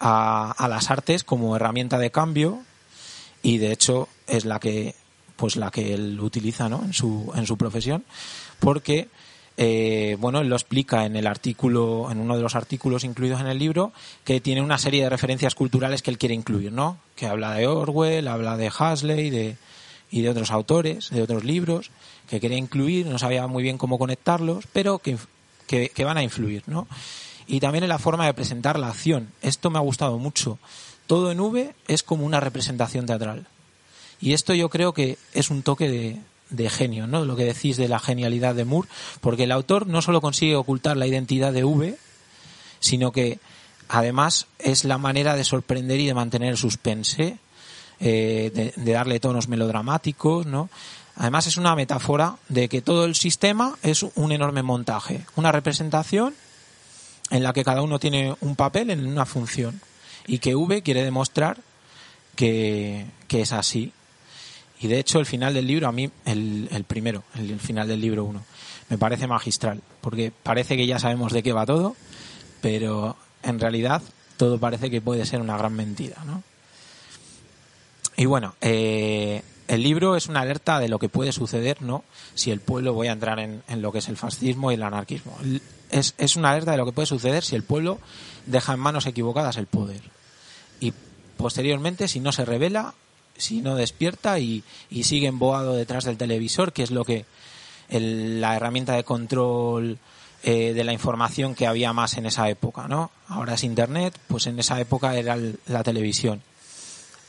[0.00, 2.62] a, a las artes como herramienta de cambio
[3.42, 4.94] y de hecho es la que
[5.36, 6.82] pues la que él utiliza ¿no?
[6.84, 8.04] en su en su profesión
[8.58, 9.08] porque
[9.56, 13.46] eh, bueno él lo explica en el artículo en uno de los artículos incluidos en
[13.46, 13.92] el libro
[14.24, 17.66] que tiene una serie de referencias culturales que él quiere incluir no que habla de
[17.66, 19.56] Orwell habla de Huxley de
[20.10, 21.90] y de otros autores de otros libros
[22.28, 25.16] que quería incluir no sabía muy bien cómo conectarlos pero que
[25.66, 26.86] que van a influir no
[27.46, 29.28] y también en la forma de presentar la acción.
[29.42, 30.58] Esto me ha gustado mucho.
[31.06, 33.46] Todo en V es como una representación teatral.
[34.20, 36.20] Y esto yo creo que es un toque de,
[36.52, 37.24] de genio, ¿no?
[37.24, 38.88] Lo que decís de la genialidad de Moore,
[39.20, 41.98] porque el autor no solo consigue ocultar la identidad de V,
[42.78, 43.40] sino que
[43.88, 47.38] además es la manera de sorprender y de mantener el suspense,
[48.00, 50.68] eh, de, de darle tonos melodramáticos, ¿no?
[51.16, 56.34] Además es una metáfora de que todo el sistema es un enorme montaje, una representación
[57.30, 59.80] en la que cada uno tiene un papel en una función
[60.26, 61.58] y que V quiere demostrar
[62.34, 63.92] que, que es así.
[64.82, 68.00] Y de hecho el final del libro, a mí, el, el primero, el, final del
[68.00, 68.44] libro 1,
[68.90, 71.94] me parece magistral, porque parece que ya sabemos de qué va todo,
[72.60, 74.02] pero en realidad
[74.36, 76.42] todo parece que puede ser una gran mentira, ¿no?
[78.16, 82.02] Y bueno, eh, el libro es una alerta de lo que puede suceder, ¿no?
[82.34, 85.38] Si el pueblo, voy a entrar en, lo que es el fascismo y el anarquismo.
[85.90, 88.00] Es, es una alerta de lo que puede suceder si el pueblo
[88.46, 90.02] deja en manos equivocadas el poder.
[90.80, 90.92] Y
[91.36, 92.94] posteriormente, si no se revela,
[93.42, 97.24] si no despierta y, y sigue emboado detrás del televisor, que es lo que
[97.88, 99.98] el- la herramienta de control
[100.44, 103.10] eh, de la información que había más en esa época, ¿no?
[103.28, 106.42] Ahora es Internet, pues en esa época era el- la televisión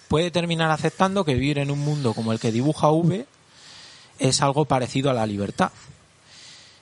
[0.07, 3.25] puede terminar aceptando que vivir en un mundo como el que dibuja V
[4.19, 5.71] es algo parecido a la libertad.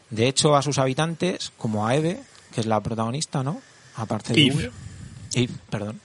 [0.10, 2.22] De hecho, a sus habitantes, como a Eve,
[2.54, 3.62] que es la protagonista, ¿no?
[3.96, 4.72] Aparte de Eve.
[5.34, 6.02] Eve, perdón.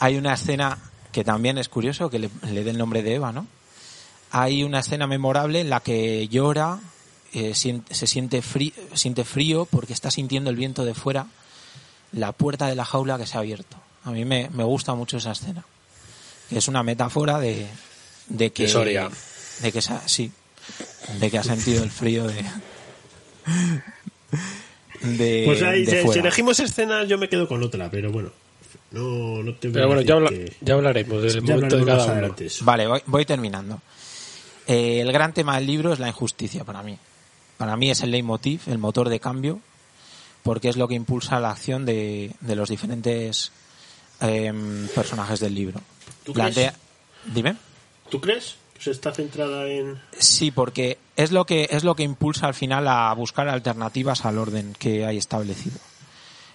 [0.00, 0.76] Hay una escena
[1.12, 3.46] que también es curioso, que le, le dé el nombre de Eva, ¿no?
[4.30, 6.78] Hay una escena memorable en la que llora,
[7.32, 11.26] eh, se siente frío, siente frío porque está sintiendo el viento de fuera,
[12.12, 13.76] la puerta de la jaula que se ha abierto.
[14.04, 15.64] A mí me, me gusta mucho esa escena.
[16.50, 17.66] Es una metáfora de,
[18.28, 19.10] de que De Soria.
[19.62, 20.30] de que sí,
[21.18, 22.44] de que ha sentido el frío de
[25.02, 28.30] de, Pues ahí, de si- elegimos escenas, yo me quedo con otra, pero bueno.
[28.92, 31.40] No, no te voy Pero a bueno, decir ya, habla- que- ya hablaremos del ya
[31.40, 32.12] momento de hablaremos cada uno.
[32.12, 32.48] adelante.
[32.62, 33.80] Vale, voy, voy terminando.
[34.66, 36.98] Eh, el gran tema del libro es la injusticia para mí.
[37.56, 39.60] Para mí es el leitmotiv, el motor de cambio,
[40.42, 43.52] porque es lo que impulsa la acción de, de los diferentes
[44.20, 45.80] em, personajes del libro.
[46.24, 46.74] ¿Tú Plantea-
[47.26, 47.56] Dime.
[48.08, 50.00] ¿Tú crees que se está centrada en...?
[50.18, 54.38] Sí, porque es lo que es lo que impulsa al final a buscar alternativas al
[54.38, 55.76] orden que hay establecido.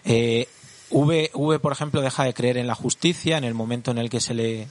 [0.06, 0.48] Eh,
[0.92, 4.10] v, v, por ejemplo, deja de creer en la justicia en el momento en el
[4.10, 4.68] que se le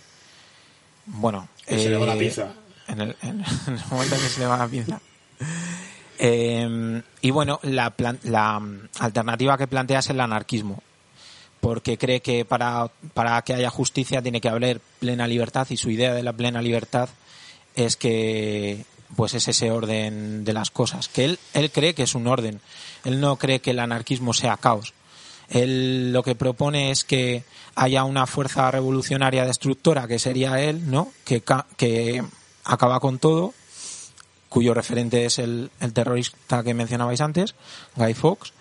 [1.06, 2.52] bueno Que se le va la eh, pinza.
[2.88, 5.00] en el, en el momento en que se le va la pinza.
[6.18, 8.62] Eh, y bueno la, plan- la
[9.00, 10.80] alternativa que plantea es el anarquismo
[11.60, 15.90] porque cree que para, para que haya justicia tiene que haber plena libertad y su
[15.90, 17.08] idea de la plena libertad
[17.74, 18.84] es que
[19.16, 22.60] pues es ese orden de las cosas que él él cree que es un orden.
[23.04, 24.92] Él no cree que el anarquismo sea caos
[25.48, 31.12] él lo que propone es que haya una fuerza revolucionaria destructora que sería él no
[31.24, 31.42] que
[31.76, 32.22] que
[32.64, 33.52] acaba con todo
[34.48, 37.54] cuyo referente es el, el terrorista que mencionabais antes
[37.96, 38.52] Guy Fawkes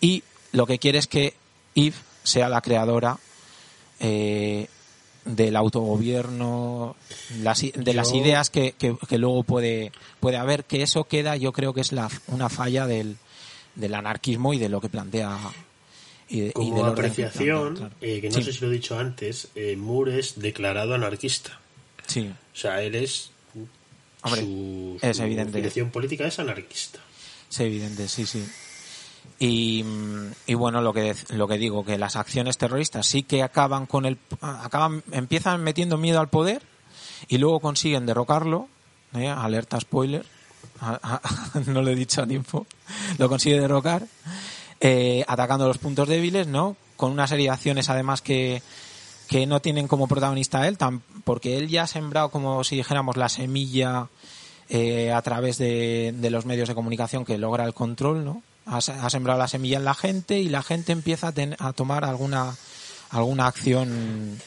[0.00, 1.34] y lo que quiere es que
[1.74, 3.18] Eve sea la creadora
[4.00, 4.68] eh,
[5.24, 6.94] del autogobierno,
[7.40, 11.52] las de las ideas que, que- que luego puede, puede haber, que eso queda, yo
[11.52, 13.16] creo que es la, una falla del,
[13.74, 15.36] del anarquismo y de lo que plantea.
[16.28, 17.94] Y, de- y Como que apreciación, claro.
[18.00, 21.58] eh, que no Sí, sé si lo he dicho antes, eh, Moore es declarado anarquista.
[22.06, 23.30] sí, O sea, él es...
[24.22, 25.58] Hombre, su, es su evidente.
[25.58, 26.98] dirección política es anarquista.
[27.48, 28.44] es evidente, sí, sí.
[29.38, 33.42] Y, mm, y bueno, lo que, lo que digo, que las acciones terroristas sí que
[33.44, 36.62] acaban con el, acaban, empiezan metiendo miedo al poder
[37.28, 38.68] y luego consiguen derrocarlo,
[39.14, 39.28] ¿eh?
[39.28, 40.24] alerta spoiler,
[41.66, 42.66] no lo he dicho a tiempo,
[43.18, 44.06] lo consigue derrocar,
[44.80, 46.76] eh, atacando los puntos débiles, ¿no?
[46.96, 48.62] Con una serie de acciones además que,
[49.28, 52.76] que no tienen como protagonista a él, tan- porque él ya ha sembrado como si
[52.76, 54.08] dijéramos la semilla
[54.68, 58.42] eh, a través de, de los medios de comunicación que logra el control, ¿no?
[58.66, 61.56] Ha, se- ha sembrado la semilla en la gente y la gente empieza a, ten-
[61.58, 62.56] a tomar alguna
[63.10, 64.38] alguna acción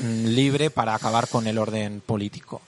[0.00, 2.60] mm, libre para acabar con el orden político.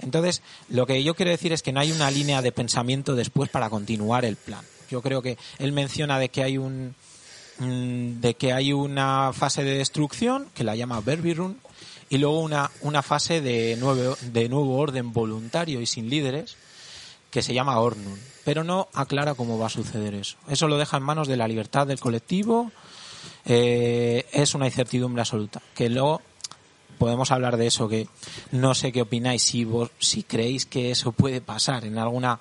[0.00, 3.48] Entonces, lo que yo quiero decir es que no hay una línea de pensamiento después
[3.50, 4.64] para continuar el plan.
[4.90, 6.94] Yo creo que él menciona de que hay un
[7.58, 11.58] mm, de que hay una fase de destrucción que la llama Berbirun
[12.10, 16.56] y luego una, una fase de nuevo, de nuevo orden voluntario y sin líderes
[17.30, 20.38] que se llama Ornun, pero no aclara cómo va a suceder eso.
[20.48, 22.70] Eso lo deja en manos de la libertad del colectivo.
[23.44, 25.60] eh, es una incertidumbre absoluta.
[25.74, 26.22] Que luego
[26.98, 28.08] podemos hablar de eso, que
[28.52, 32.40] no sé qué opináis, si vos, si creéis que eso puede pasar en alguna,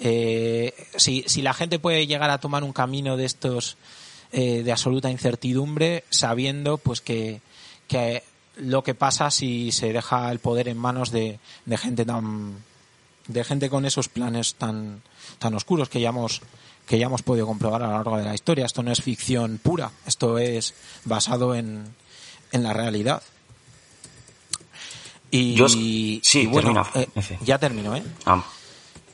[0.00, 3.76] eh, si, si la gente puede llegar a tomar un camino de estos
[4.32, 7.40] eh, de absoluta incertidumbre, sabiendo pues que,
[7.88, 8.22] que
[8.56, 12.56] lo que pasa si se deja el poder en manos de, de gente tan
[13.28, 15.02] de gente con esos planes tan
[15.38, 16.40] tan oscuros que ya hemos
[16.86, 18.66] que ya hemos podido comprobar a lo largo de la historia.
[18.66, 21.84] Esto no es ficción pura, esto es basado en,
[22.50, 23.22] en la realidad.
[25.30, 28.02] Y, Yo- sí, y bueno, termina, eh, ya termino, ¿eh?
[28.26, 28.44] Ah,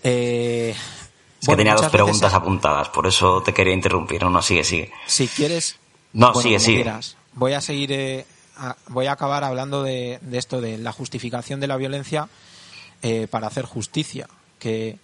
[0.02, 4.22] Eh, es bueno, que tenía dos veces- preguntas apuntadas, por eso te quería interrumpir.
[4.22, 4.92] No, no, sigue, sigue.
[5.06, 5.76] Si quieres.
[6.12, 6.82] No, bueno, sigue, sigue.
[6.82, 7.16] quieras.
[7.34, 7.92] Voy a seguir.
[7.92, 8.26] eh,
[8.58, 12.28] a- voy a acabar hablando de, de esto, de la justificación de la violencia
[13.02, 14.26] eh, para hacer justicia,
[14.58, 14.98] que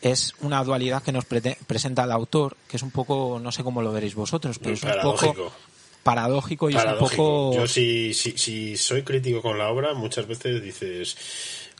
[0.00, 3.82] es una dualidad que nos presenta el autor, que es un poco, no sé cómo
[3.82, 4.82] lo veréis vosotros, pero Muy es
[5.22, 5.52] un poco
[6.02, 7.22] paradójico y es un Paradójico.
[7.22, 7.54] poco.
[7.56, 11.16] Yo si, si, si soy crítico con la obra, muchas veces dices,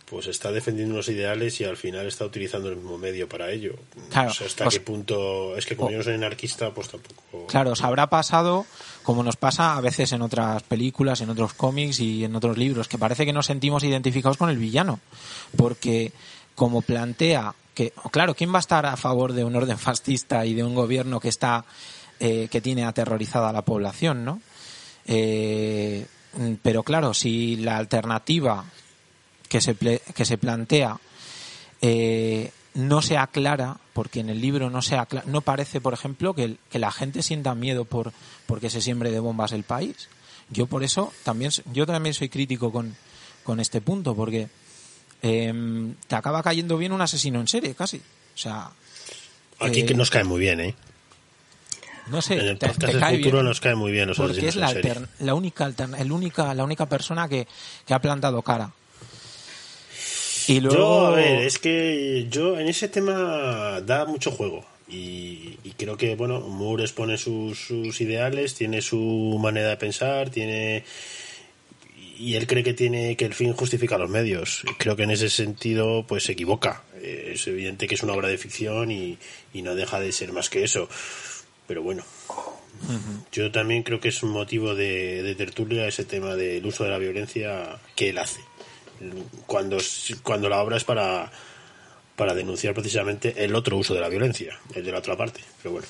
[0.05, 3.75] pues está defendiendo unos ideales y al final está utilizando el mismo medio para ello.
[4.11, 5.57] Claro, hasta pues- qué punto...
[5.57, 7.47] Es que como yo no soy anarquista, pues tampoco...
[7.47, 8.67] Claro, os habrá pasado,
[9.03, 12.89] como nos pasa a veces en otras películas, en otros cómics y en otros libros,
[12.89, 15.01] que parece que nos sentimos identificados con el villano.
[15.57, 16.13] Porque,
[16.55, 20.55] como plantea que, claro, ¿quién va a estar a favor de un orden fascista y
[20.55, 21.65] de un gobierno que está,
[22.21, 24.41] eh, que tiene aterrorizada a la población, no?
[25.07, 26.07] Eh,
[26.63, 28.65] pero claro, si la alternativa
[29.49, 30.99] que se, que se plantea
[31.83, 36.35] eh, no se aclara, porque en el libro no se aclara, no parece, por ejemplo,
[36.35, 38.13] que, el- que la gente sienta miedo por
[38.47, 40.09] porque se siembre de bombas el país.
[40.51, 42.97] Yo por eso también yo también soy crítico con,
[43.45, 44.49] con este punto, porque
[45.23, 47.99] em, te acaba cayendo bien un asesino en serie, casi.
[47.99, 48.71] O sea,
[49.61, 50.75] Aquí eh, que nos cae muy bien, ¿eh?
[52.09, 53.47] no sé, En el te- podcast te del cae futuro bien.
[53.47, 54.95] nos cae muy bien los porque es la, en serie.
[54.95, 57.47] altern- la única el única la única persona que,
[57.87, 58.71] que ha plantado cara
[60.49, 60.77] Y luego...
[60.77, 64.65] Yo, a ver, es que yo en ese tema da mucho juego.
[64.89, 70.31] Y, y creo que, bueno, Moore expone sus, sus ideales, tiene su manera de pensar,
[70.31, 70.85] tiene
[72.19, 74.63] y él cree que tiene que el fin justifica los medios.
[74.79, 76.83] Creo que en ese sentido pues se equivoca.
[77.03, 79.19] Es evidente que es una obra de ficción y,
[79.53, 80.89] y no deja de ser más que eso.
[81.67, 82.05] Pero bueno,
[83.33, 86.91] yo también creo que es un motivo de, de tertulia ese tema del uso de
[86.91, 88.41] la violencia que él hace.
[89.47, 89.79] Cuando,
[90.23, 91.31] cuando la obra es para,
[92.17, 95.41] para denunciar precisamente el otro uso de la violencia, el de la otra parte.
[95.63, 95.89] Pero bueno.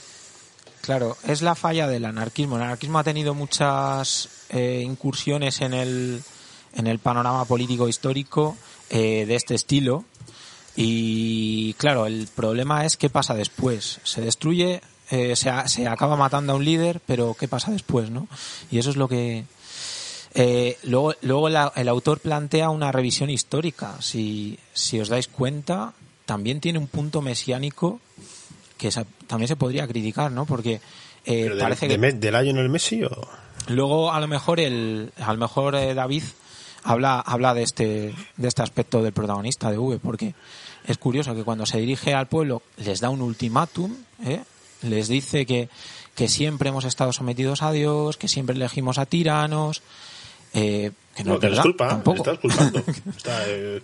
[0.80, 2.56] Claro, es la falla del anarquismo.
[2.56, 6.22] El anarquismo ha tenido muchas eh, incursiones en el,
[6.74, 8.56] en el panorama político histórico
[8.90, 10.04] eh, de este estilo.
[10.76, 14.00] Y claro, el problema es qué pasa después.
[14.02, 18.28] Se destruye, eh, se, se acaba matando a un líder, pero qué pasa después, ¿no?
[18.70, 19.44] Y eso es lo que.
[20.34, 23.96] Eh, luego luego la- el autor plantea una revisión histórica.
[24.00, 25.92] Si, si os dais cuenta,
[26.26, 28.00] también tiene un punto mesiánico
[28.78, 30.44] que esa- también se podría criticar, ¿no?
[30.46, 30.80] Porque
[31.24, 33.10] eh, de- parece de que ¿Del Lionel Messi o...?
[33.68, 36.22] luego a lo mejor el a lo mejor eh, David
[36.82, 40.34] habla habla de este de este aspecto del protagonista de V porque
[40.86, 44.42] es curioso que cuando se dirige al pueblo les da un ultimátum ¿eh?
[44.82, 45.70] les dice que
[46.14, 49.80] que siempre hemos estado sometidos a Dios que siempre elegimos a tiranos
[50.54, 52.18] eh, que no, No, que les culpa, tampoco.
[52.18, 52.78] estás culpando.
[53.16, 53.82] está, eh,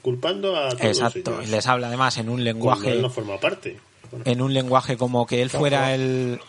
[0.00, 1.50] culpando a todos exacto ellos.
[1.50, 3.78] les habla además en un Cuando lenguaje él no forma parte.
[4.10, 6.40] Bueno, en un lenguaje como que él fuera el,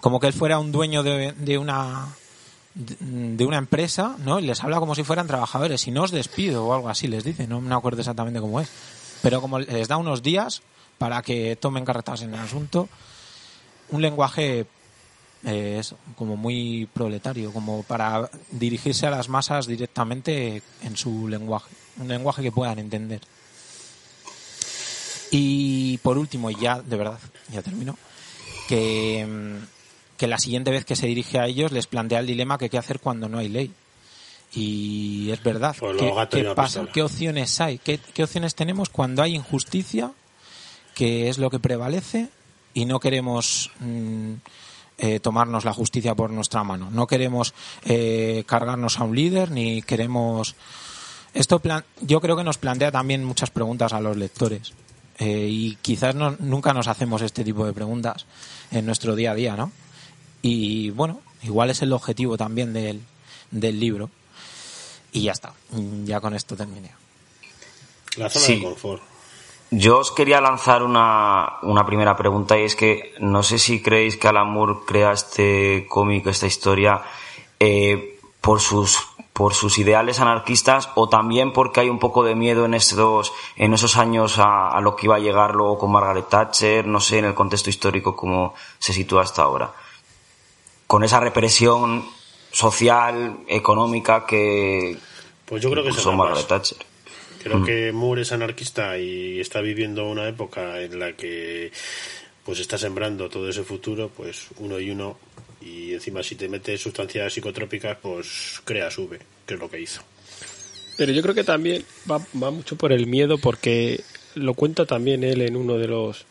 [0.00, 2.08] como que él fuera un dueño de, de una
[2.74, 4.38] de una empresa, ¿no?
[4.38, 7.24] Y les habla como si fueran trabajadores y no os despido o algo así les
[7.24, 8.70] dice, no me acuerdo exactamente cómo es.
[9.22, 10.62] Pero como les da unos días
[10.96, 12.88] para que tomen carretas en el asunto,
[13.90, 14.66] un lenguaje
[15.44, 21.70] eh, es como muy proletario, como para dirigirse a las masas directamente en su lenguaje,
[21.98, 23.20] un lenguaje que puedan entender.
[25.30, 27.18] Y por último, y ya de verdad,
[27.52, 27.96] ya termino,
[28.68, 29.58] que,
[30.16, 32.78] que la siguiente vez que se dirige a ellos les plantea el dilema que qué
[32.78, 33.72] hacer cuando no hay ley.
[34.54, 35.76] Y es verdad.
[35.78, 36.86] Pues ¿Qué, gatos qué pasa?
[36.92, 37.78] ¿Qué opciones hay?
[37.78, 40.12] ¿Qué, ¿Qué opciones tenemos cuando hay injusticia,
[40.94, 42.28] que es lo que prevalece,
[42.74, 44.34] y no queremos mm,
[44.98, 46.90] eh, tomarnos la justicia por nuestra mano?
[46.90, 50.54] No queremos eh, cargarnos a un líder, ni queremos...
[51.34, 54.72] Esto plan- yo creo que nos plantea también muchas preguntas a los lectores.
[55.18, 58.26] Eh, y quizás no- nunca nos hacemos este tipo de preguntas
[58.70, 59.72] en nuestro día a día, ¿no?
[60.42, 63.00] Y bueno, igual es el objetivo también del,
[63.50, 64.10] del libro.
[65.12, 65.52] Y ya está,
[66.04, 66.90] ya con esto terminé.
[68.16, 68.56] la zona Sí.
[68.56, 69.02] de confort.
[69.70, 74.16] Yo os quería lanzar una, una primera pregunta y es que no sé si creéis
[74.16, 77.02] que Alan Moore crea este cómic, esta historia,
[77.60, 78.98] eh, por sus
[79.34, 83.72] por sus ideales anarquistas o también porque hay un poco de miedo en esos en
[83.72, 87.18] esos años a, a lo que iba a llegar luego con Margaret Thatcher, no sé
[87.18, 89.72] en el contexto histórico cómo se sitúa hasta ahora.
[90.88, 92.04] Con esa represión
[92.50, 94.98] social, económica que
[95.44, 96.16] Pues yo creo que ambas.
[96.16, 96.87] Margaret Thatcher.
[97.42, 101.70] Creo que Moore es anarquista y está viviendo una época en la que
[102.44, 105.18] pues está sembrando todo ese futuro, pues uno y uno,
[105.60, 110.02] y encima si te metes sustancias psicotrópicas, pues creas V, que es lo que hizo.
[110.96, 114.00] Pero yo creo que también va, va mucho por el miedo porque
[114.34, 116.24] lo cuenta también él en uno de los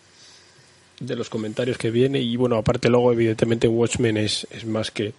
[1.00, 5.14] de los comentarios que viene y bueno aparte luego evidentemente Watchmen es, es más que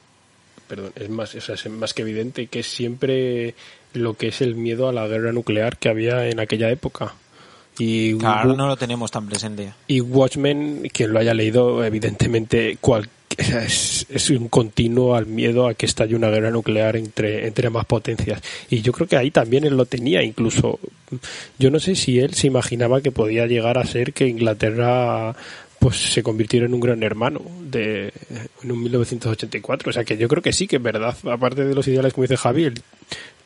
[0.68, 3.54] perdón es más o sea, es más que evidente que es siempre
[3.94, 7.14] lo que es el miedo a la guerra nuclear que había en aquella época
[7.78, 9.72] y Claro, no lo tenemos tan presente.
[9.86, 15.74] y Watchmen, quien lo haya leído, evidentemente cual- es, es un continuo al miedo a
[15.74, 18.42] que estalle una guerra nuclear entre, entre ambas potencias.
[18.68, 20.80] Y yo creo que ahí también él lo tenía, incluso.
[21.58, 25.36] Yo no sé si él se imaginaba que podía llegar a ser que Inglaterra
[25.78, 28.12] pues se convirtiera en un gran hermano de
[28.62, 31.74] en un 1984 o sea que yo creo que sí que es verdad aparte de
[31.74, 32.82] los ideales como dice Javi él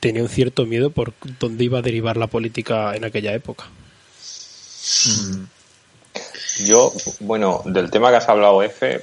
[0.00, 3.66] tenía un cierto miedo por dónde iba a derivar la política en aquella época.
[6.64, 9.00] Yo, bueno, del tema que has hablado, F,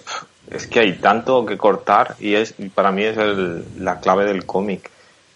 [0.51, 4.45] es que hay tanto que cortar y es para mí es el- la clave del
[4.45, 4.89] cómic.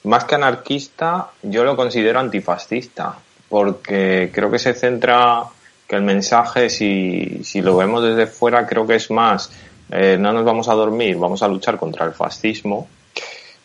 [0.03, 3.15] Más que anarquista, yo lo considero antifascista,
[3.47, 5.43] porque creo que se centra
[5.87, 9.51] que el mensaje, si, si lo vemos desde fuera, creo que es más,
[9.91, 12.87] eh, no nos vamos a dormir, vamos a luchar contra el fascismo.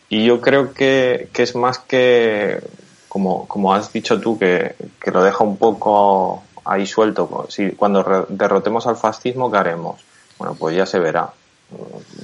[0.09, 2.61] Y yo creo que, que es más que,
[3.09, 7.47] como, como has dicho tú, que, que lo deja un poco ahí suelto.
[7.51, 10.01] Si, cuando re- derrotemos al fascismo, ¿qué haremos?
[10.39, 11.29] Bueno, pues ya se verá.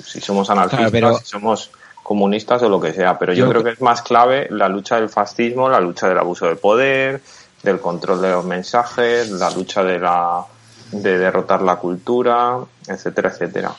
[0.05, 1.71] Si somos anarquistas, Claro, pero- si somos
[2.03, 4.97] comunistas o lo que sea, pero yo, Yo creo que es más clave la lucha
[4.97, 7.23] del fascismo, la lucha del abuso de poder,
[7.65, 10.45] del control de los mensajes, la lucha de la
[10.93, 13.73] de derrotar la cultura, etcétera, etcétera.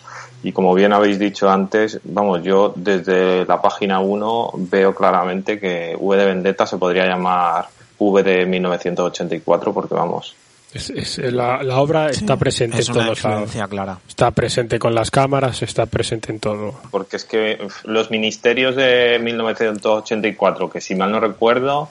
[0.43, 5.95] Y como bien habéis dicho antes, vamos, yo desde la página 1 veo claramente que
[5.97, 7.67] V de Vendetta se podría llamar
[7.97, 10.35] V de 1984 porque vamos,
[10.73, 13.97] Es- es- la, la obra está presente es en influencia clara.
[14.09, 16.73] Está presente con las cámaras, está presente en todo.
[16.91, 21.87] porque es que los ministerios de 1984, que si mal no recuerdo,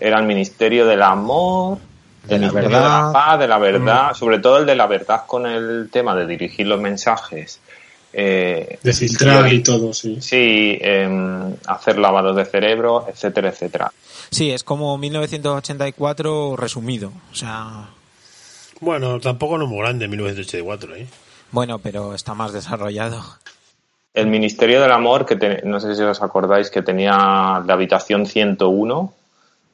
[0.00, 1.78] era el Ministerio del Amor,
[2.24, 3.06] De el la Ministerio de verdad.
[3.06, 6.26] la paz, de la verdad, sobre todo el de la verdad con el tema de
[6.26, 7.60] dirigir los mensajes.
[8.12, 10.18] Eh, De filtrar y todo, sí.
[10.20, 13.92] Sí, em, hacer lavados de cerebro, etcétera, etcétera.
[14.30, 17.12] Sí, es como 1984 resumido.
[17.30, 17.88] O sea,
[18.80, 21.06] Bueno, tampoco no muy grande, 1984, ¿eh?
[21.52, 23.22] bueno, pero está más desarrollado.
[24.14, 28.26] El Ministerio del Amor, que te- no sé si os acordáis, que tenía la habitación
[28.26, 29.12] 101,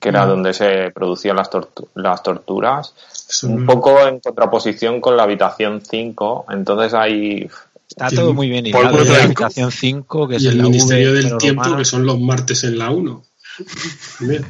[0.01, 2.95] que era donde se producían las, tortu- las torturas,
[3.29, 6.47] Eso un poco en contraposición con la habitación 5.
[6.51, 7.49] Entonces hay.
[7.89, 8.97] Está todo muy bien polvo hilado.
[9.05, 9.13] blanco.
[9.19, 12.19] La habitación 5, que es y el la Ministerio V, del Tiempo, que son los
[12.21, 13.23] martes en la 1.
[14.21, 14.45] Bien.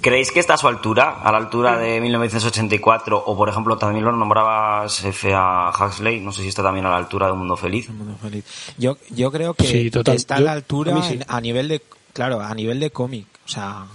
[0.00, 4.04] ¿Creéis que está a su altura, a la altura de 1984, o por ejemplo también
[4.04, 5.72] lo nombrabas F.A.
[5.76, 7.88] Huxley, no sé si está también a la altura de Un Mundo Feliz?
[7.90, 8.44] Mundo feliz.
[8.78, 10.14] Yo, yo creo que Sí, total.
[10.14, 11.18] está a la altura a sí.
[11.26, 13.26] a nivel de, claro, a nivel de cómic.
[13.44, 13.86] O sea,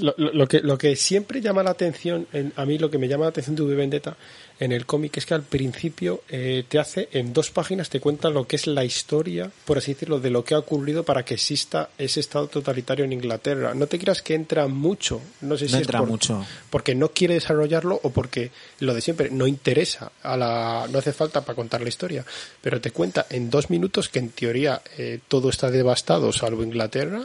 [0.00, 2.98] Lo, lo- lo que, lo que siempre llama la atención, en- a mí lo que
[2.98, 4.16] me llama la atención de V Vendetta
[4.58, 8.28] en el cómic es que al principio eh, te hace, en dos páginas te cuenta
[8.28, 11.32] lo que es la historia, por así decirlo, de lo que ha ocurrido para que
[11.34, 13.72] exista ese estado totalitario en Inglaterra.
[13.74, 16.44] No te creas que entra mucho, no sé si No es entra por- mucho.
[16.68, 21.14] porque no quiere desarrollarlo o porque lo de siempre no interesa, a la, no hace
[21.14, 22.26] falta para contar la historia,
[22.60, 27.24] pero te cuenta en dos minutos que en teoría eh, todo está devastado salvo Inglaterra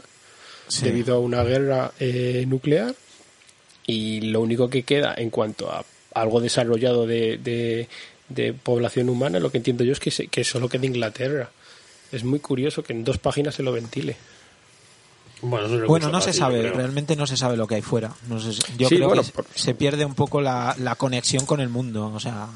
[0.67, 0.85] sí.
[0.85, 2.95] debido a una guerra eh, nuclear
[3.87, 7.87] y lo único que queda en cuanto a algo desarrollado de, de,
[8.29, 11.49] de población humana, lo que entiendo yo es que, se- que solo queda Inglaterra.
[12.11, 14.15] Es muy curioso que en dos páginas se lo ventile.
[15.41, 16.73] Bueno, no, Bueno, se sabe, creo.
[16.73, 18.13] realmente no se sabe lo que hay fuera.
[18.29, 21.45] No se- yo Sí, creo bueno, que por- se pierde un poco la, la conexión
[21.45, 22.11] con el mundo.
[22.13, 22.47] O sea,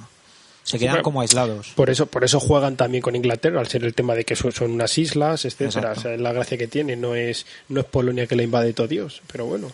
[0.69, 1.71] se quedan como aislados.
[1.75, 4.51] Por eso, por eso juegan también con Inglaterra, al ser el tema de que son,
[4.51, 5.93] son unas islas, etcétera.
[5.93, 8.73] O sea, es la gracia que tiene, no es, no es Polonia que la invade
[8.73, 9.71] todo Dios, pero bueno.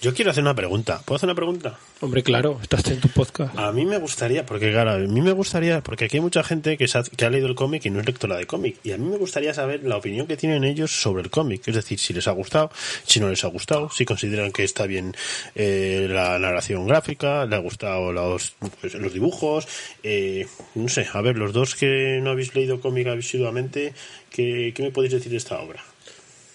[0.00, 1.00] Yo quiero hacer una pregunta.
[1.04, 1.78] ¿Puedo hacer una pregunta?
[2.00, 3.58] Hombre, claro, estás en tu podcast.
[3.58, 6.76] A mí me gustaría, porque claro, a mí me gustaría, porque aquí hay mucha gente
[6.76, 8.92] que, se ha, que ha leído el cómic y no es lectora de cómic, y
[8.92, 11.98] a mí me gustaría saber la opinión que tienen ellos sobre el cómic, es decir,
[11.98, 12.70] si les ha gustado,
[13.04, 15.16] si no les ha gustado, si consideran que está bien
[15.56, 19.66] eh, la narración gráfica, les ha gustado los, pues, los dibujos,
[20.04, 20.46] eh,
[20.76, 23.92] no sé, a ver, los dos que no habéis leído cómic asiduamente,
[24.30, 25.82] ¿qué, ¿qué me podéis decir de esta obra?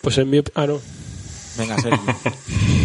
[0.01, 0.81] Pues en mi ah, no.
[1.57, 1.99] Venga, Sergio.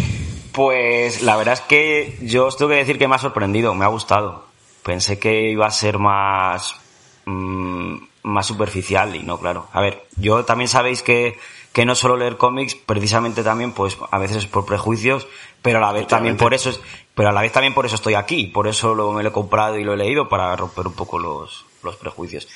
[0.59, 3.85] Pues la verdad es que yo os tengo que decir que me ha sorprendido, me
[3.85, 4.43] ha gustado.
[4.83, 6.75] Pensé que iba a ser más,
[7.23, 9.67] mm, más superficial y no, claro.
[9.71, 11.39] A ver, yo también sabéis que,
[11.71, 15.29] que no solo leer cómics, precisamente también, pues a veces es por prejuicios,
[15.61, 16.81] pero a la vez también por eso es,
[17.15, 19.31] pero a la vez también por eso estoy aquí, por eso lo, me lo he
[19.31, 22.49] comprado y lo he leído para romper un poco los, los prejuicios.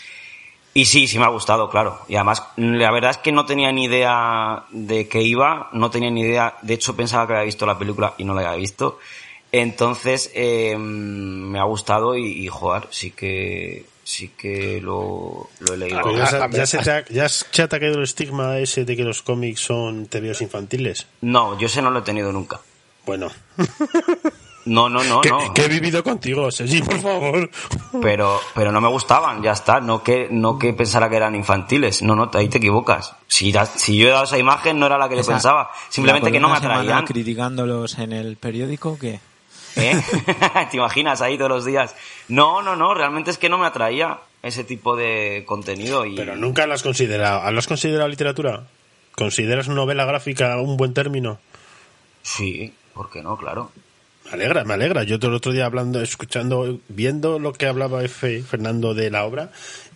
[0.76, 2.00] Y sí, sí me ha gustado, claro.
[2.08, 6.10] Y además, la verdad es que no tenía ni idea de qué iba, no tenía
[6.10, 8.98] ni idea, de hecho pensaba que había visto la película y no la había visto.
[9.52, 15.78] Entonces, eh, me ha gustado y, y joder, sí que, sí que lo, lo he
[15.78, 16.02] leído.
[16.02, 18.84] Pues ya, se- ya se te ha, ya se te ha caído el estigma ese
[18.84, 21.06] de que los cómics son tebeos infantiles.
[21.22, 22.62] No, yo ese no lo he tenido nunca.
[23.06, 23.30] Bueno,
[24.66, 25.54] No, no, no, que, no.
[25.54, 27.50] que he vivido contigo, Sergi, por favor.
[28.02, 29.80] Pero, pero no me gustaban, ya está.
[29.82, 32.02] No que, no que pensara que eran infantiles.
[32.02, 33.14] No, no, ahí te equivocas.
[33.28, 35.70] Si, da- si yo he dado esa imagen, no era la que le pensaba.
[35.90, 37.06] Simplemente que no me atraían.
[37.06, 39.20] criticándolos en el periódico, que
[39.76, 40.00] ¿Eh?
[40.72, 41.96] ¿Te imaginas ahí todos los días?
[42.28, 46.36] No, no, no, realmente es que no me atraía ese tipo de contenido y Pero
[46.36, 47.52] nunca lo has considerado.
[47.52, 48.64] ¿Lo has considerado literatura?
[49.16, 51.40] ¿Consideras novela gráfica un buen término?
[52.22, 53.36] sí, ¿por qué no?
[53.36, 53.72] Claro.
[54.34, 55.04] Me alegra, me alegra.
[55.04, 58.42] Yo todo el otro día hablando, escuchando, viendo lo que hablaba F.
[58.42, 59.52] Fernando de la obra,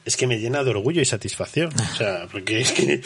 [0.05, 1.71] es que me llena de orgullo y satisfacción.
[1.73, 3.01] O sea, porque es que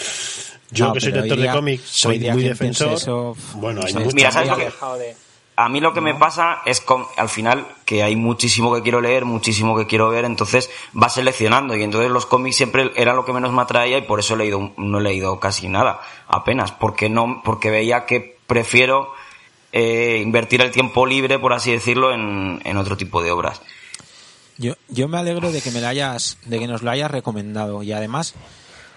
[0.71, 2.93] yo No, que soy lector de cómics, soy muy defensor.
[2.93, 5.15] eso, bueno, hay Mira, ¿sabes lo que- dejado de-
[5.55, 8.99] A mí lo que me pasa es con, al final que hay muchísimo que quiero
[8.99, 10.69] leer, muchísimo que quiero ver, entonces
[11.01, 14.19] va seleccionando y entonces los cómics siempre era lo que menos me atraía y por
[14.19, 19.13] eso he leído, no he leído casi nada, apenas, porque no, porque veía que prefiero
[19.71, 23.61] eh, invertir el tiempo libre, por así decirlo, en, en otro tipo de obras.
[24.57, 27.81] Yo, yo me alegro de que me lo hayas, de que nos lo hayas recomendado
[27.83, 28.35] y además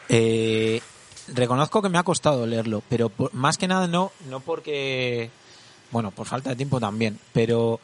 [0.08, 0.80] eh,
[1.28, 5.30] reconozco que me ha costado leerlo, pero por- más que nada no, no porque,
[5.90, 7.80] bueno, por falta de tiempo también, pero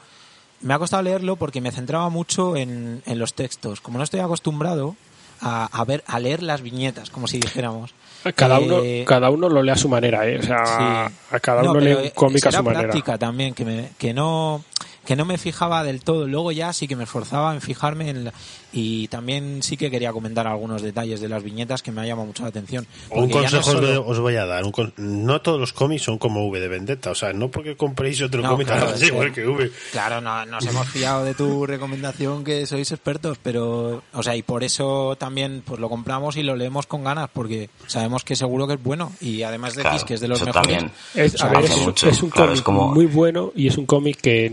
[0.60, 3.80] me ha costado leerlo porque me centraba mucho en, en los textos.
[3.80, 4.94] Como no estoy acostumbrado
[5.40, 7.94] a, a ver, a leer las viñetas, como si dijéramos.
[8.34, 10.38] Cada eh, uno, cada uno lo lee a su manera, ¿eh?
[10.38, 10.64] O sea,
[11.08, 11.14] Sí.
[11.36, 12.82] a cada No, uno lee pero, un eh, cómic a su manera.
[12.82, 14.62] práctica también, que, me, que no
[15.04, 16.26] que no me fijaba del todo.
[16.26, 18.32] Luego ya sí que me esforzaba en fijarme en la-
[18.72, 22.26] y también sí que quería comentar algunos detalles de las viñetas que me ha llamado
[22.28, 22.86] mucho la atención.
[23.10, 24.62] Un no consejo solo- de- os voy a dar.
[24.64, 27.10] un con- no todos los cómics son como V de Vendetta.
[27.10, 29.70] O sea, no porque compréis otro No, cómic claro, es igual que- V.
[29.90, 34.42] Claro, no, nos hemos fiado de tu recomendación que sois expertos, pero, o sea, y
[34.42, 38.68] por eso también pues lo compramos y lo leemos con ganas, porque sabemos que seguro
[38.68, 40.68] que es bueno y además decís Claro, que es de los mejores.
[40.68, 40.92] también.
[41.14, 42.08] Es, a ver, es, mucho.
[42.08, 44.48] es un Claro, cómic es como- muy bueno y es un cómic que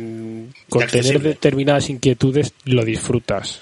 [0.69, 1.29] con tener accesible.
[1.29, 3.61] determinadas inquietudes lo disfrutas.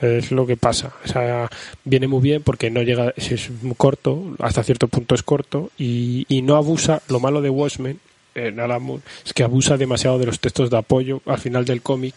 [0.00, 0.92] Es lo que pasa.
[1.04, 1.48] O sea,
[1.84, 5.70] viene muy bien porque no llega, es, es muy corto, hasta cierto punto es corto
[5.78, 7.00] y, y no abusa.
[7.08, 7.98] Lo malo de Watchmen
[8.36, 11.22] en Alan Moore es que abusa demasiado de los textos de apoyo.
[11.26, 12.14] Al final del cómic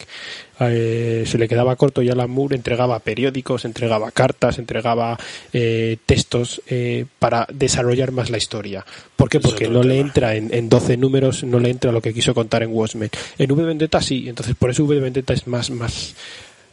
[0.60, 5.18] eh, se le quedaba corto y Alan Moore entregaba periódicos, entregaba cartas, entregaba
[5.54, 8.86] eh, textos eh, para desarrollar más la historia.
[9.16, 9.40] ¿Por qué?
[9.40, 12.64] Porque no le entra en, en 12 números, no le entra lo que quiso contar
[12.64, 13.10] en Watchmen.
[13.38, 16.16] En V de Vendetta sí, entonces por eso V de Vendetta es más, más,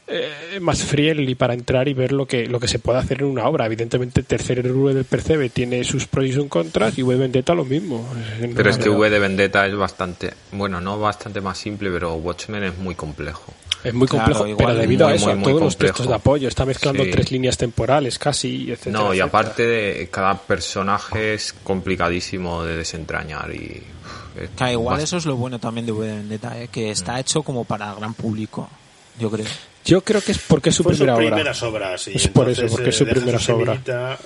[0.08, 3.28] eh, más friendly para entrar y ver lo que, lo que se puede hacer en
[3.28, 3.66] una obra.
[3.66, 7.54] Evidentemente, Tercer Héroe del Percebe tiene sus pros y sus contras y V de Vendetta
[7.54, 8.06] lo mismo.
[8.54, 12.62] Pero es que V de Vendetta es bastante, bueno, no bastante más simple, pero Watchmen
[12.64, 13.52] es muy complejo.
[13.84, 16.08] Es muy Claro, complejo, igual pero debido muy, a eso, muy, a todos los textos
[16.08, 17.10] de apoyo, está mezclando Sí.
[17.10, 19.24] tres líneas temporales casi, etcétera, No, y etcétera.
[19.26, 23.82] aparte de cada personaje es complicadísimo de desentrañar y
[24.40, 26.68] es igual eso es lo bueno también de V de Vendetta, ¿eh?
[26.70, 28.68] que está hecho como para gran público,
[29.20, 29.46] yo creo.
[29.86, 31.26] Yo creo que es porque es su Fue primera obra.
[31.26, 32.02] primeras obras.
[32.02, 32.12] sí.
[32.14, 33.72] Es por eso, porque es eh, su deja primera obra.
[33.72, 34.18] semillita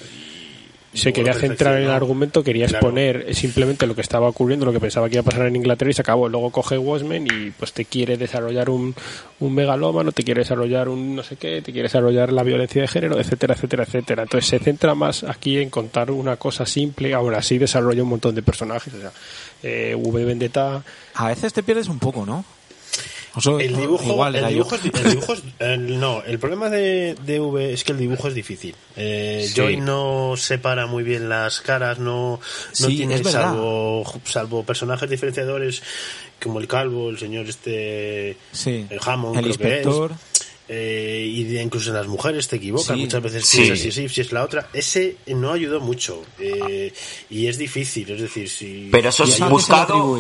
[0.93, 2.79] y- se quería centrar en el argumento, quería Claro.
[2.89, 5.89] exponer simplemente lo que estaba ocurriendo, lo que pensaba que iba a pasar en Inglaterra
[5.93, 6.29] y se acabó.
[6.29, 8.93] Luego coge Watchmen y pues te quiere desarrollar un,
[9.39, 12.89] un megalómano, te quiere desarrollar un no sé qué, te quiere desarrollar la violencia de
[12.89, 14.23] género, etcétera, etcétera, etcétera.
[14.25, 18.35] Entonces se centra más aquí en contar una cosa simple, aún así desarrolla un montón
[18.35, 18.93] de personajes.
[18.93, 19.13] O sea,
[19.63, 20.83] eh, V de Vendetta
[21.15, 22.45] A veces te pierdes un poco, ¿no?
[23.61, 27.41] El dibujo, igual el dibujo, es, el dibujo es- el- no, el problema de, de
[27.41, 28.75] V es que el dibujo es difícil.
[28.97, 29.55] Eh, Sí.
[29.55, 32.41] Joy no separa muy bien las caras, no, no
[32.89, 35.83] Sí, tiene salvo, salvo personajes diferenciadores
[36.43, 38.87] como el calvo, el señor este, Sí.
[38.91, 39.85] el Hammond, El creo que es.
[40.73, 43.03] Eh, y de- incluso en las mujeres te equivocas, Sí.
[43.03, 43.57] muchas veces Sí.
[43.63, 44.69] piensas si sí, si es la otra.
[44.73, 46.93] Ese no ayudó mucho eh,
[47.29, 48.89] y es difícil, es decir, si.
[48.93, 50.17] Pero eso es ¿Eso a hay- qué se lo buscado.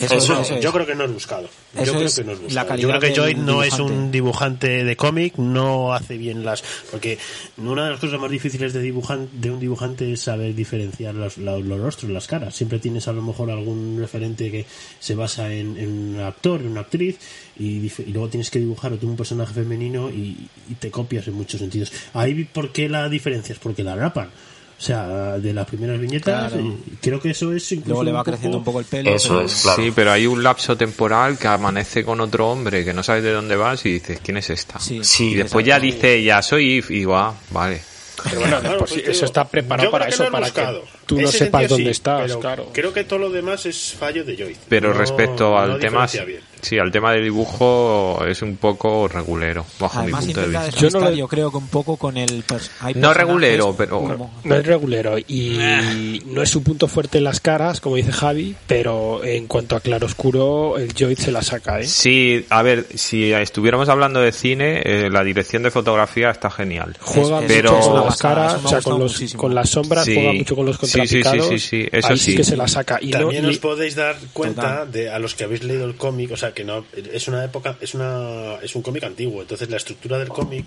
[0.00, 0.64] Eso, Eso- eso es.
[0.64, 1.50] yo creo que no es buscado.
[1.74, 2.76] Eso yo creo es que no es buscado.
[2.76, 6.64] Yo creo que Joy no es un dibujante de cómic, no hace bien las.
[6.90, 7.18] Porque
[7.58, 11.36] una de las cosas más difíciles de, dibujan, de un dibujante es saber diferenciar los,
[11.36, 12.56] los rostros, las caras.
[12.56, 14.64] Siempre tienes a lo mejor algún referente que
[14.98, 17.18] se basa en, en un actor, en una actriz,
[17.62, 21.60] y, luego tienes que dibujar otro un personaje femenino y, y te copias en muchos
[21.60, 21.92] sentidos.
[22.14, 23.52] Ahí, ¿por qué la diferencia?
[23.52, 24.28] Es porque la rapan.
[24.28, 26.66] O sea, de las primeras viñetas, Claro.
[26.66, 28.84] eh, creo que eso es incluso Luego le un va poco- creciendo un poco el
[28.86, 29.14] pelo.
[29.14, 29.82] Eso pero- es, claro.
[29.82, 33.30] Sí, pero hay un lapso temporal que amanece con otro hombre que no sabes de
[33.30, 34.80] dónde vas y dices, ¿quién es esta?
[34.80, 34.98] Sí.
[35.04, 37.80] Sí, y después ya dice, ya soy If, y va, vale.
[38.24, 40.82] Pero bueno, Claro, pues pues eso digo, está preparado para eso, para buscado.
[40.82, 42.70] que tú no sepas dónde sí, estás, pero claro.
[42.72, 44.56] Creo que todo lo demás es fallo de Joy.
[44.68, 46.40] Pero No- respecto al no tema, bien.
[46.62, 50.70] Sí, al tema del dibujo es un poco regulero, bajo Además mi punto de vista.
[50.80, 52.44] Yo no lo- creo que un poco con el...
[52.46, 57.18] pers- hay No regulero, pero- como- No es regulero y no es su punto fuerte
[57.18, 61.42] en las caras, como dice Javi, pero en cuanto a claroscuro, el Joyd se la
[61.42, 61.84] saca, ¿eh?
[61.86, 66.96] Sí, a ver, si estuviéramos hablando de cine, eh, la dirección de fotografía está genial.
[67.00, 70.14] Juega Es- pero- mucho con las caras, o sea, con, los, con las sombras, Sí.
[70.14, 71.48] juega mucho con los Sí, sí, sí, contrapicados.
[71.48, 72.30] sí, sí, eso Ahí sí.
[72.32, 72.36] sí.
[72.36, 72.98] que se la saca.
[73.00, 74.92] Y no- También y- os podéis dar cuenta Total.
[74.92, 77.76] de a los que habéis leído el cómic, o sea que no es una época,
[77.80, 80.64] es una es un cómic antiguo, entonces la estructura del cómic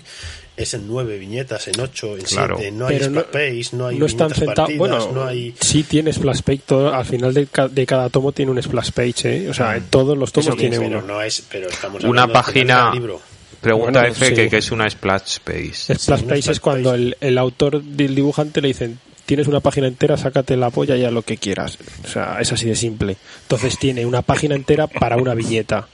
[0.58, 2.58] es en nueve viñetas, en ocho, en Claro.
[2.58, 4.72] siete, no hay pero no, splash page, no hay no están viñetas centrados.
[4.74, 6.62] partidas, Bueno, no hay sí tiene splash page.
[6.66, 9.50] todo- al final de, ca- de cada tomo tiene un splash page, ¿eh?
[9.50, 11.02] O sea, en todos los tomos tiene uno.
[11.02, 13.22] no es, pero estamos Una de página, libro.
[13.62, 14.34] pregunta Bueno, F sí.
[14.36, 15.96] que, que es una splash space.
[15.96, 17.02] Splash page splash es cuando page.
[17.02, 21.12] el, el autor del dibujante le dicen tienes una página entera, sácate la polla ya
[21.12, 21.78] lo que quieras.
[22.04, 23.18] O sea, es así de simple.
[23.44, 25.88] Entonces tiene una página entera para una viñeta.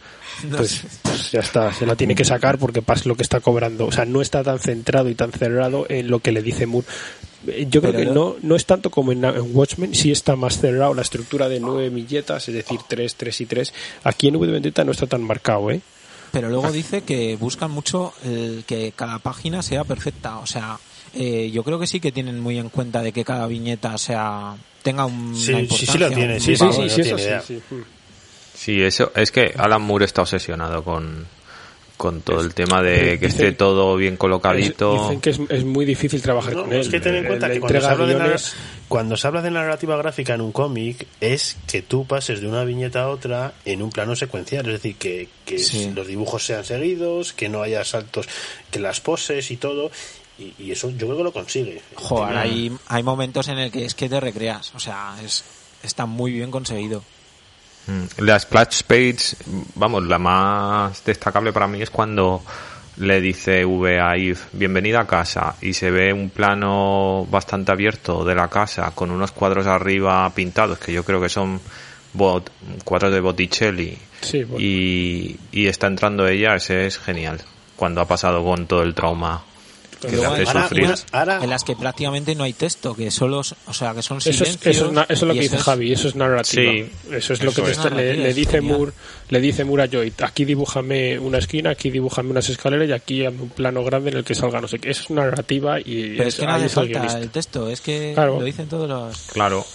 [0.50, 0.84] Pues
[1.32, 3.86] ya está, se la tiene que sacar porque pasa lo que está cobrando.
[3.86, 6.88] O sea, no está tan centrado y tan cerrado en lo que le dice Moore.
[7.48, 10.36] Eh, Yo creo Pero que no, no es tanto como en, en Watchmen, sí está
[10.36, 13.74] más cerrado la estructura de nueve viñetas, es decir, tres, tres y tres.
[14.04, 15.82] Aquí en V de Vendetta no está tan marcado, ¿eh?
[16.32, 20.40] pero luego dice que buscan mucho el que cada página sea perfecta.
[20.40, 20.80] O sea,
[21.14, 24.56] eh, yo creo que sí que tienen muy en cuenta de que cada viñeta sea
[24.84, 27.42] tenga un, Sí, sí, sí tiene, un sí, Sí, sí, sí, tiene eso sí, idea.
[27.42, 27.62] sí.
[28.56, 31.26] Sí, eso es que Alan Moore está obsesionado con,
[31.98, 34.94] con todo el tema de que Dicen- esté todo bien colocadito.
[35.04, 36.82] Dicen que es, es muy difícil trabajar No, con él.
[36.82, 38.54] es que ten en cuenta le que cuando se, habla de guiones-
[38.88, 42.64] cuando se habla de narrativa gráfica en un cómic es que tú pases de una
[42.64, 45.92] viñeta a otra en un plano secuencial, es decir, que, que Sí.
[45.96, 48.28] los dibujos sean seguidos, que no haya saltos,
[48.70, 49.90] que las poses y todo,
[50.58, 51.82] y, y eso yo creo que lo consigue.
[51.96, 54.74] Joder, hay, hay momentos en el que es que te recreas.
[54.76, 55.44] O sea, es,
[55.84, 57.04] está muy bien conseguido.
[58.18, 59.36] La splash page,
[59.76, 62.42] vamos, la más destacable para mí es cuando
[62.98, 68.24] le dice V a Eve, bienvenida a casa, y se ve un plano bastante abierto
[68.24, 71.60] de la casa con unos cuadros arriba pintados, que yo creo que son
[72.14, 72.50] bot-
[72.86, 74.64] cuadros de Botticelli, Sí, bueno.
[74.64, 77.42] y, y está entrando ella, ese es genial,
[77.76, 79.44] cuando ha pasado con todo el trauma
[80.08, 80.86] que le Luego hace hay ahora- sufrir.
[80.86, 84.18] unas ahora- en las que prácticamente no hay texto, que solo, o sea, que son
[84.18, 84.76] Eso es, silencios.
[84.76, 86.72] eso, es, na- eso es lo que dice es- Javi, eso es narrativa.
[86.72, 88.78] Sí, eso es lo que te está- le, dice genial.
[88.78, 88.92] Moore,
[89.30, 93.28] le dice Moore a Joy, aquí dibújame una esquina, aquí dibújame unas escaleras y aquí
[93.28, 94.90] un plano grande en el que salga no sé qué.
[94.92, 98.40] Eso es narrativa y Pero es que no hace falta el texto, es que Claro.
[98.40, 99.18] lo dicen todos los...
[99.34, 99.66] Claro,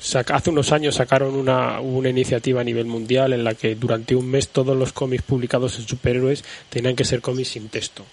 [0.00, 4.14] Saca- hace unos años sacaron una, una iniciativa a nivel mundial en la que durante
[4.14, 8.04] un mes todos los cómics publicados en superhéroes tenían que ser cómics sin texto.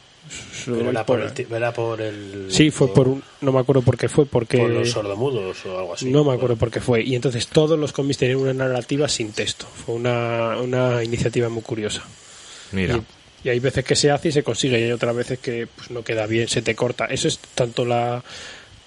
[0.65, 3.59] Pero era por- por el, ti- era por el sí, fue por un, no me
[3.59, 6.09] acuerdo por qué fue, porque por los sordomudos o algo así.
[6.09, 7.01] no me acuerdo por qué fue.
[7.03, 9.65] Y entonces todos los cómics tenían una narrativa sin texto.
[9.85, 12.03] Fue una, una iniciativa muy curiosa.
[12.71, 12.97] mira.
[13.43, 15.67] Y, y hay veces que se hace y se consigue y hay otras veces que
[15.67, 17.05] pues, no queda bien, se te corta.
[17.05, 18.23] Eso es tanto la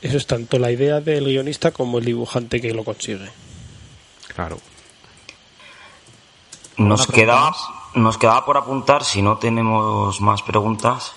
[0.00, 3.28] eso es tanto la idea del guionista como el dibujante que lo consigue.
[4.34, 4.58] Claro.
[6.76, 7.56] Nos ¿Alguna pregunta quedaba,
[7.94, 11.12] nos quedaba por apuntar, si no tenemos más preguntas,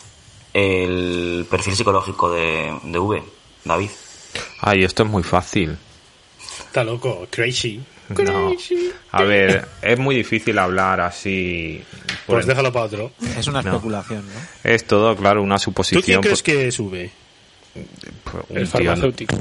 [0.58, 3.24] el perfil psicológico de, de V,
[3.64, 3.90] David.
[4.62, 5.78] Ay, esto es muy fácil.
[6.66, 7.84] Está loco, crazy.
[8.10, 8.52] No.
[9.12, 11.84] A ver, es muy difícil hablar así.
[12.26, 13.12] Pues déjalo para otro.
[13.38, 14.40] Es una especulación, ¿no?
[14.64, 16.22] Es todo, claro, una ¿Tú quién suposición.
[16.22, 17.12] crees pues, que sube?
[18.24, 19.38] pues, un El farmacéutico.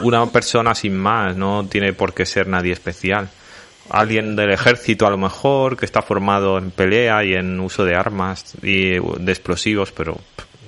[0.00, 3.28] una persona sin más, no tiene por qué ser nadie especial.
[3.92, 7.94] Alguien del ejército a lo mejor, que está formado en pelea y en uso de
[7.94, 10.18] armas y de explosivos, pero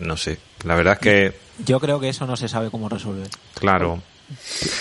[0.00, 0.38] no sé.
[0.64, 1.32] La verdad es que,
[1.64, 3.28] Yo creo que eso no se sabe cómo resolver.
[3.54, 4.02] claro.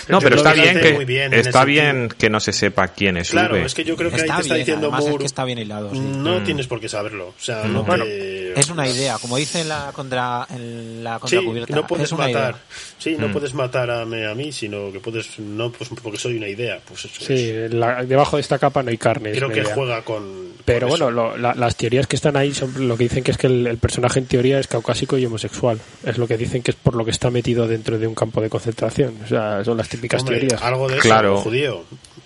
[0.09, 3.17] No, pero está bien que muy bien en está bien que no se sepa quién
[3.17, 5.25] es Claro, es que yo creo que Está ahí te está bien, diciendo es que
[5.25, 5.99] está bien hilado, sí.
[5.99, 6.43] no Mm.
[6.43, 7.27] tienes por qué saberlo.
[7.29, 8.59] O sea, no Bueno, te...
[8.59, 11.75] Es una idea, como dice en la, contra, en la Sí, contracubierta.
[11.75, 12.51] no puedes es una matar.
[12.51, 12.61] idea.
[12.97, 13.21] Sí, Mm.
[13.21, 16.47] no puedes matar a mí, a mí, sino que puedes no pues porque soy una
[16.47, 17.73] idea, pues eso Sí, es.
[17.73, 19.31] la- debajo de esta capa no hay carne.
[19.31, 19.73] Creo que idea.
[19.75, 23.03] juega con Pero con bueno, lo- la- las teorías que están ahí son lo que
[23.05, 25.79] dicen que es que el, el personaje en teoría es caucásico y homosexual.
[26.05, 28.39] Es lo que dicen que es por lo que está metido dentro de un campo
[28.41, 29.15] de concentración.
[29.23, 30.61] O sea, son las típicas Hombre, teorías.
[30.61, 31.35] algo de eso, Claro.
[31.35, 31.83] o judío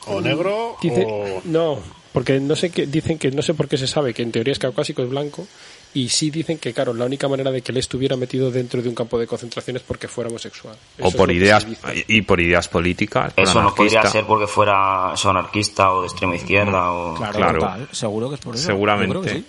[0.07, 1.79] o negro Dice- o No,
[2.13, 4.51] porque no sé qué dicen que no sé por qué se sabe que en teoría
[4.53, 5.47] es caucásico es blanco
[5.93, 8.89] y sí dicen que claro la única manera de que él estuviera metido dentro de
[8.89, 10.75] un campo de concentración es porque fuera homosexual.
[10.99, 11.65] o Eso por que ideas
[12.07, 13.33] y por ideas políticas.
[13.33, 17.33] por Eso no podría ser porque fuera eso, anarquista o de extrema izquierda o, Claro,
[17.37, 17.59] Claro.
[17.59, 18.65] total, seguro que es por eso.
[18.67, 19.43] Seguramente.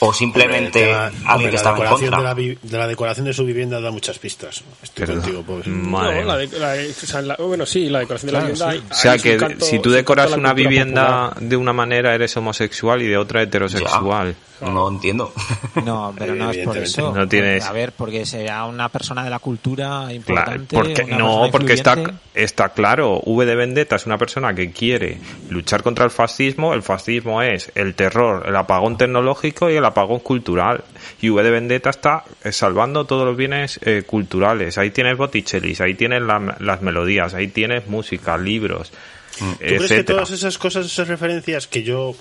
[0.00, 2.34] O simplemente Hombre, tema- alguien hombre, que la estaba en decoración contra.
[2.34, 4.62] de la, de la decoración de su vivienda da muchas pistas.
[4.82, 5.66] Estoy contigo, pues.
[5.66, 8.52] Madre No, la de- la o sea, la- bueno, sí, la decoración de la Claro,
[8.54, 8.72] vivienda.
[8.72, 8.78] sí.
[8.78, 11.48] hay- O sea que canto- si tú decoras la una vivienda popular.
[11.48, 14.34] de una manera eres homosexual y de otra heterosexual.
[14.62, 15.32] No entiendo.
[15.84, 17.14] No, pero no es por eso.
[17.14, 20.74] No tienes- A ver, porque sea una persona de la cultura Claro, importante.
[20.76, 21.96] porque, no, porque está,
[22.34, 25.18] está claro, V de Vendetta es una persona que quiere
[25.50, 30.18] luchar contra el fascismo, el fascismo es el terror, el apagón tecnológico y el apagón
[30.20, 30.82] cultural.
[31.20, 34.76] Y V de Vendetta está eh, salvando todos los bienes eh, culturales.
[34.78, 38.92] Ahí tienes Botticelli, ahí tienes la- las melodías, ahí tienes música, libros,
[39.38, 42.12] ¿Tú crees que todas esas cosas, esas referencias que yo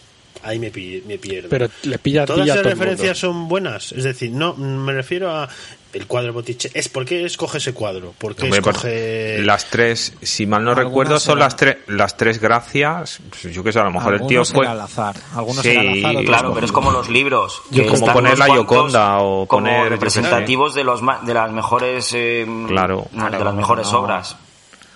[0.44, 1.50] ahí me, pi- me pierdo?
[1.50, 2.76] Pero le pilla, Todas pilla todo mundo.
[2.86, 3.92] referencias son buenas.
[3.92, 5.48] Es decir, no me refiero a
[5.94, 6.74] el cuadro Botticelli.
[6.78, 8.14] Es por qué escoge ese cuadro.
[8.18, 11.56] ¿Por qué Hombre, por- escoge las tres, si mal no Algunas recuerdo, son será- las
[11.56, 13.20] tres, las tres gracias.
[13.52, 14.68] Yo que sé, a lo mejor el tío fue.
[14.68, 15.16] al azar.
[15.34, 17.62] Algunos Sí, al azar, Claro, pero es como los libros.
[17.72, 21.22] Yo que como están poner la Gioconda o como poner, qué representativos de los ma-
[21.26, 23.08] de las mejores eh, Claro.
[23.12, 24.00] de las mejores no.
[24.00, 24.36] obras.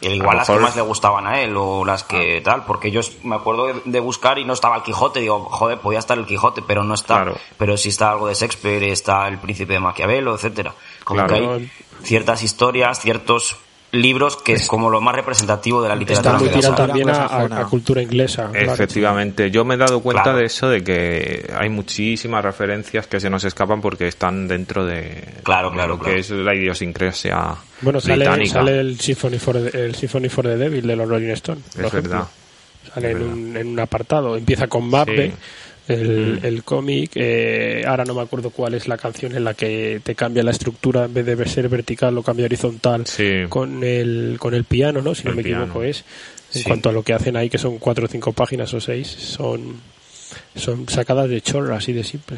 [0.01, 3.35] Igual las que más le gustaban a él o las que tal, porque yo me
[3.35, 6.61] acuerdo de, de buscar y no estaba el Quijote, digo, joder, podía estar el Quijote,
[6.63, 7.15] pero no está.
[7.15, 7.37] Claro.
[7.57, 10.73] Pero sí está algo de Shakespeare, está el Príncipe de Maquiavelo, etcétera.
[11.03, 11.33] Como Claro.
[11.33, 11.71] que hay
[12.03, 13.57] ciertas historias, ciertos
[13.93, 16.69] libros que es como lo más representativo de la Está literatura muy inglesa.
[16.75, 18.49] tirado también a, a- cultura inglesa.
[18.51, 18.73] claro.
[18.73, 20.37] Efectivamente, yo me he dado cuenta Claro.
[20.39, 25.23] de eso, de que hay muchísimas referencias que se nos escapan porque están dentro de,
[25.43, 26.13] Claro, de claro, lo claro.
[26.13, 28.53] que es la idiosincrasia Bueno, sale, británica.
[28.53, 31.63] sale el, Symphony for the, el Symphony for the Devil de los Rolling Stones.
[31.77, 32.23] es verdad.
[32.93, 33.33] Sale es en verdad.
[33.35, 34.35] un, en un apartado.
[34.37, 35.33] Empieza con Mappe, Sí.
[35.91, 36.45] El, Mm.
[36.45, 37.11] el cómic.
[37.15, 40.51] eh, ahora no me acuerdo cuál es la canción en la que te cambia la
[40.51, 41.05] estructura.
[41.05, 43.43] En vez de ser vertical, lo cambia horizontal Sí.
[43.49, 45.13] con, el, con el piano, ¿no?
[45.15, 45.63] Si no me piano.
[45.63, 46.03] equivoco es.
[46.53, 46.63] En Sí.
[46.63, 49.75] cuanto a lo que hacen ahí, que son cuatro o cinco páginas o seis, son,
[50.55, 52.37] son sacadas de chorro, así de simple.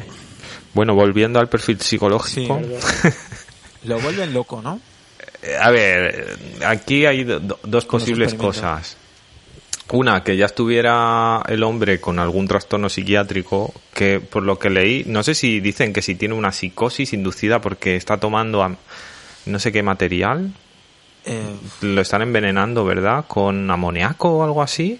[0.72, 2.60] Bueno, volviendo al perfil psicológico.
[2.62, 3.08] Sí.
[3.88, 4.80] Lo vuelven loco, ¿no?
[5.42, 8.96] Eh, A ver, aquí hay do- do- dos posibles cosas.
[9.94, 15.04] Una, que ya estuviera el hombre con algún trastorno psiquiátrico, que por lo que leí,
[15.06, 18.76] no sé si dicen que si tiene una psicosis inducida porque está tomando
[19.46, 20.50] no sé qué material,
[21.26, 23.24] Eh, lo están envenenando, ¿verdad?
[23.26, 24.98] Con amoníaco o algo así,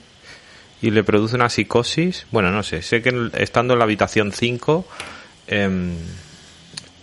[0.81, 2.27] y le produce una psicosis.
[2.31, 4.87] Bueno, no sé, sé que estando en la habitación 5,
[5.49, 5.93] em,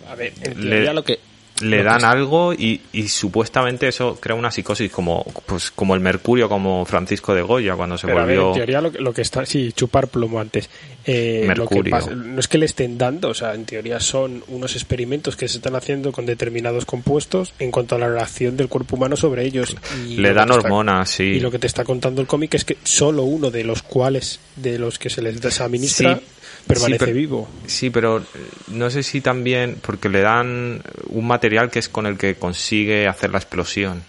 [0.08, 1.20] A ver, en Le- lo que,
[1.62, 6.48] le dan algo y, y supuestamente eso crea una psicosis como pues como el mercurio
[6.48, 9.12] como Francisco de Goya cuando se Pero a ver, volvió en teoría lo que, lo
[9.12, 10.68] que está, sí, chupar plomo antes.
[11.04, 11.90] Eh, lo que Mercurio.
[11.90, 15.48] pasa- no es que le estén dando, o sea, en teoría son unos experimentos que
[15.48, 19.44] se están haciendo con determinados compuestos en cuanto a la relación del cuerpo humano sobre
[19.44, 19.74] ellos.
[20.06, 22.64] Y le dan está- hormonas sí Y lo que te está contando el cómic es
[22.64, 26.22] que solo uno de los cuales, de los que se les administra, Sí,
[26.66, 27.48] permanece sí, pero- vivo.
[27.66, 28.22] sí pero eh,
[28.68, 33.06] no sé si también porque le dan un material que es con el que consigue
[33.08, 34.02] hacer la explosión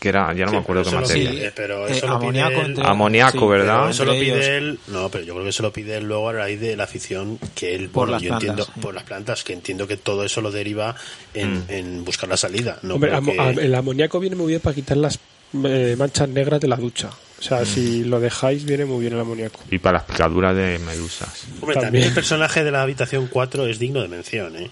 [0.00, 2.10] que era ya no Sí, me acuerdo qué material pide- Sí, pero eh, eso pide
[2.16, 3.76] amoníaco él- entre- Amoníaco, sí, ¿verdad?
[3.78, 4.46] Pero eso lo pide ellos.
[4.46, 6.82] él, no, pero yo creo que eso lo pide él luego a raíz de la
[6.84, 8.80] afición que él Por bueno, las yo plantas, entiendo sí.
[8.80, 10.96] por las plantas, que entiendo que todo eso lo deriva
[11.34, 11.64] en, Mm.
[11.68, 12.80] en buscar la salida.
[12.82, 15.20] No Hombre, que- el amoníaco viene muy bien para quitar las
[15.64, 17.10] eh, manchas negras de la ducha.
[17.38, 19.58] O sea, si lo dejáis, viene muy bien el amoníaco.
[19.70, 21.82] y para las picaduras de medusas Hombre, también.
[21.82, 24.70] también el personaje de la habitación 4 es digno de mención, ¿eh?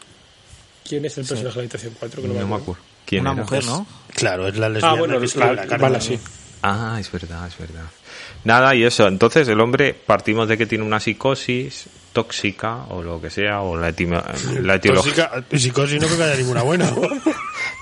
[0.88, 2.22] ¿Quién es el personaje de la habitación 4?
[2.22, 3.42] Que no, no me acuerdo quién una era?
[3.42, 3.86] mujer, ¿no?
[4.14, 6.18] Claro, es la lesbiana Ah, bueno, que la, la vale, sí.
[6.62, 7.84] Ah, es verdad, es verdad.
[8.44, 9.08] Nada, y eso.
[9.08, 13.76] Entonces el hombre partimos de que tiene una psicosis tóxica o lo que sea, o
[13.76, 13.92] la,
[14.62, 15.28] la etiología.
[15.30, 16.88] Tóxica- psicosis no creo que haya ninguna buena.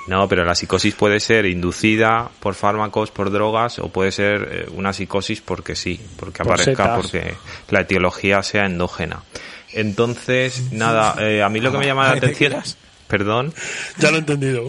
[0.09, 4.67] No, pero la psicosis puede ser inducida por fármacos, por drogas, o puede ser eh,
[4.75, 6.97] una psicosis porque sí, porque Por aparezca, setas.
[6.97, 7.35] porque
[7.71, 9.23] la etiología sea endógena.
[9.73, 12.63] Entonces, nada, eh, a mí lo que me llama la Ay, ¿te atención.
[13.07, 13.55] Perdón.
[13.99, 14.65] ya lo he entendido.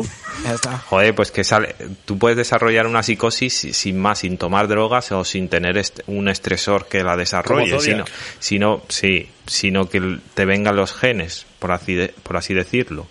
[0.45, 0.77] Ya está.
[0.77, 1.75] Joder, pues que sale,
[2.05, 5.99] tú puedes desarrollar una psicosis si- sin más, sin tomar drogas o sin tener est-
[6.07, 8.05] un estresor que la desarrolle, sino,
[8.39, 13.07] sino, sí, sino que te vengan los genes, por así, de- por así decirlo.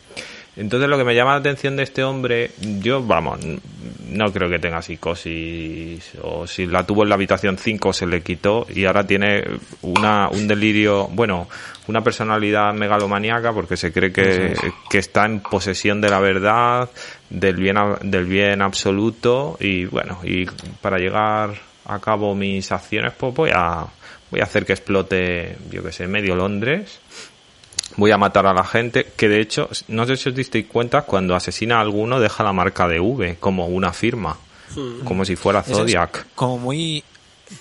[0.58, 2.50] Entonces lo que me llama la atención de este hombre,
[2.80, 3.38] yo, vamos,
[4.08, 8.22] no creo que tenga psicosis, o si la tuvo en la habitación 5 se le
[8.22, 9.44] quitó y ahora tiene
[9.82, 11.48] una, un delirio, bueno,
[11.86, 14.52] una personalidad megalomaníaca porque se cree que,
[14.90, 16.90] que está en posesión de la verdad,
[17.30, 20.46] del bien, del bien absoluto y bueno, y
[20.80, 21.54] para llegar
[21.84, 23.86] a cabo mis acciones pues voy a,
[24.28, 27.00] voy a hacer que explote, yo que sé, medio Londres
[27.98, 31.02] voy a matar a la gente, que de hecho, no sé si os disteis cuenta,
[31.02, 34.38] cuando asesina a alguno deja la marca de V como una firma,
[35.04, 36.26] como si fuera es Zodiac.
[36.34, 37.04] como muy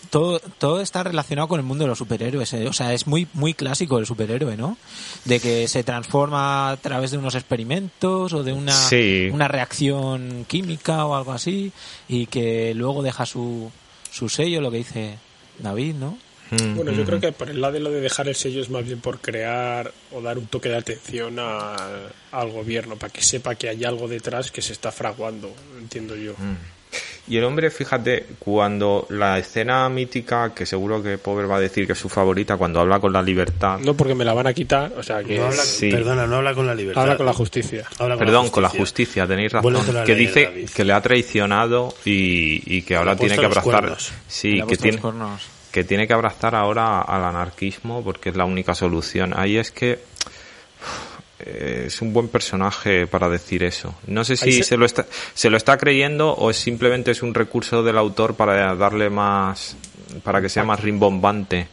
[0.09, 2.67] todo todo está relacionado con el mundo de los superhéroes eh.
[2.67, 4.77] o sea es muy muy clásico el superhéroe no
[5.23, 9.29] de que se transforma a través de unos experimentos o de una Sí.
[9.31, 11.71] una reacción química o algo así
[12.09, 13.71] y que luego deja su
[14.11, 15.17] su sello lo que dice
[15.59, 16.17] David no
[16.75, 17.05] Bueno, yo mm.
[17.05, 19.19] creo que por el lado de lo de dejar el sello es más bien por
[19.19, 21.75] crear o dar un toque de atención a-
[22.31, 26.33] al gobierno, para que sepa que hay algo detrás que se está fraguando, entiendo yo.
[27.29, 31.85] Y el hombre, fíjate, cuando la escena mítica, que seguro que Pobre va a decir
[31.85, 34.53] que es su favorita, cuando habla con la libertad, No porque me la van a
[34.53, 35.91] quitar, o sea que No habla, Sí.
[35.91, 37.01] Perdona, no habla con la libertad.
[37.03, 37.85] habla con la justicia.
[37.99, 39.75] Habla perdón, con la justicia, tenéis razón,
[40.05, 40.69] que dice David.
[40.69, 44.13] que le ha traicionado y, y que ahora tiene que abrazar, cuernos.
[44.29, 45.41] sí, que tiene, los.
[45.77, 49.33] Que tiene que abrazar ahora al anarquismo porque es la única solución.
[49.37, 49.99] Ahí es que
[51.39, 53.93] eh, es un buen personaje para decir eso.
[54.07, 54.63] No sé si se...
[54.63, 55.05] se- lo está
[55.35, 59.75] se lo está creyendo o simplemente es un recurso del autor para darle más
[60.23, 61.67] para que sea más rimbombante.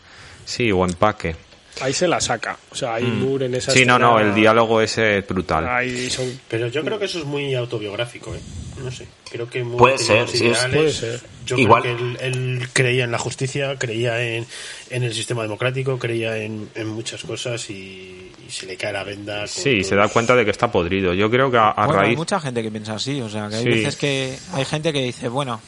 [0.44, 1.34] Sí, o empaque.
[1.80, 3.74] Ahí se la saca, o sea, hay Moore en esa Mm.
[3.74, 5.66] Sí, no, no, el diálogo ese es brutal.
[5.68, 8.40] Ahí son Pero yo creo que eso es muy autobiográfico, ¿eh?
[8.82, 11.20] No sé, creo que muy Puede ser, sí, es- puede ser.
[11.46, 12.18] Yo Igual- creo que él,
[12.60, 14.46] él creía en la justicia, creía en,
[14.90, 19.04] en el sistema democrático, creía en, en muchas cosas y, y se le cae la
[19.04, 19.46] venda.
[19.46, 21.12] Sí, se da cuenta de que está podrido.
[21.12, 22.16] Yo creo que a, a Bueno, hay raíz...
[22.18, 23.68] mucha gente que piensa así, o sea, que hay Sí.
[23.68, 25.60] veces que hay gente que dice, bueno,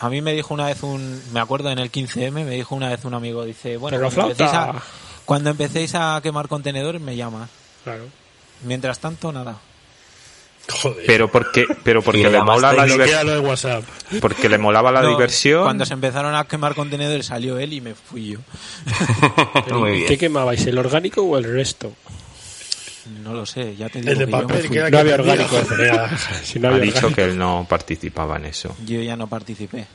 [0.00, 2.88] a mí me dijo una vez un, me acuerdo en el 15M, me dijo una
[2.88, 4.44] vez un amigo, dice, bueno, Pero cuando flauta.
[4.72, 7.48] empecéis, a, cuando empecéis a quemar contenedores me llamas.
[7.84, 8.04] Claro.
[8.64, 9.56] Mientras tanto, nada.
[10.82, 11.04] Joder.
[11.06, 13.84] Pero porque, pero porque le mola la diversión.
[14.20, 15.62] Porque le molaba la No, diversión.
[15.64, 18.38] Cuando se empezaron a quemar contenedores salió él y me fui yo.
[19.78, 20.06] Muy ¿Y bien.
[20.08, 21.92] ¿Qué quemabais, el orgánico o el resto?
[23.22, 24.76] No lo sé, ya te digo El de que yo me papel, fui.
[24.78, 25.56] que No había orgánico.
[25.60, 27.14] tenía- si no ha dicho orgánico.
[27.16, 28.74] que él no participaba en eso.
[28.86, 29.86] Yo ya no participé.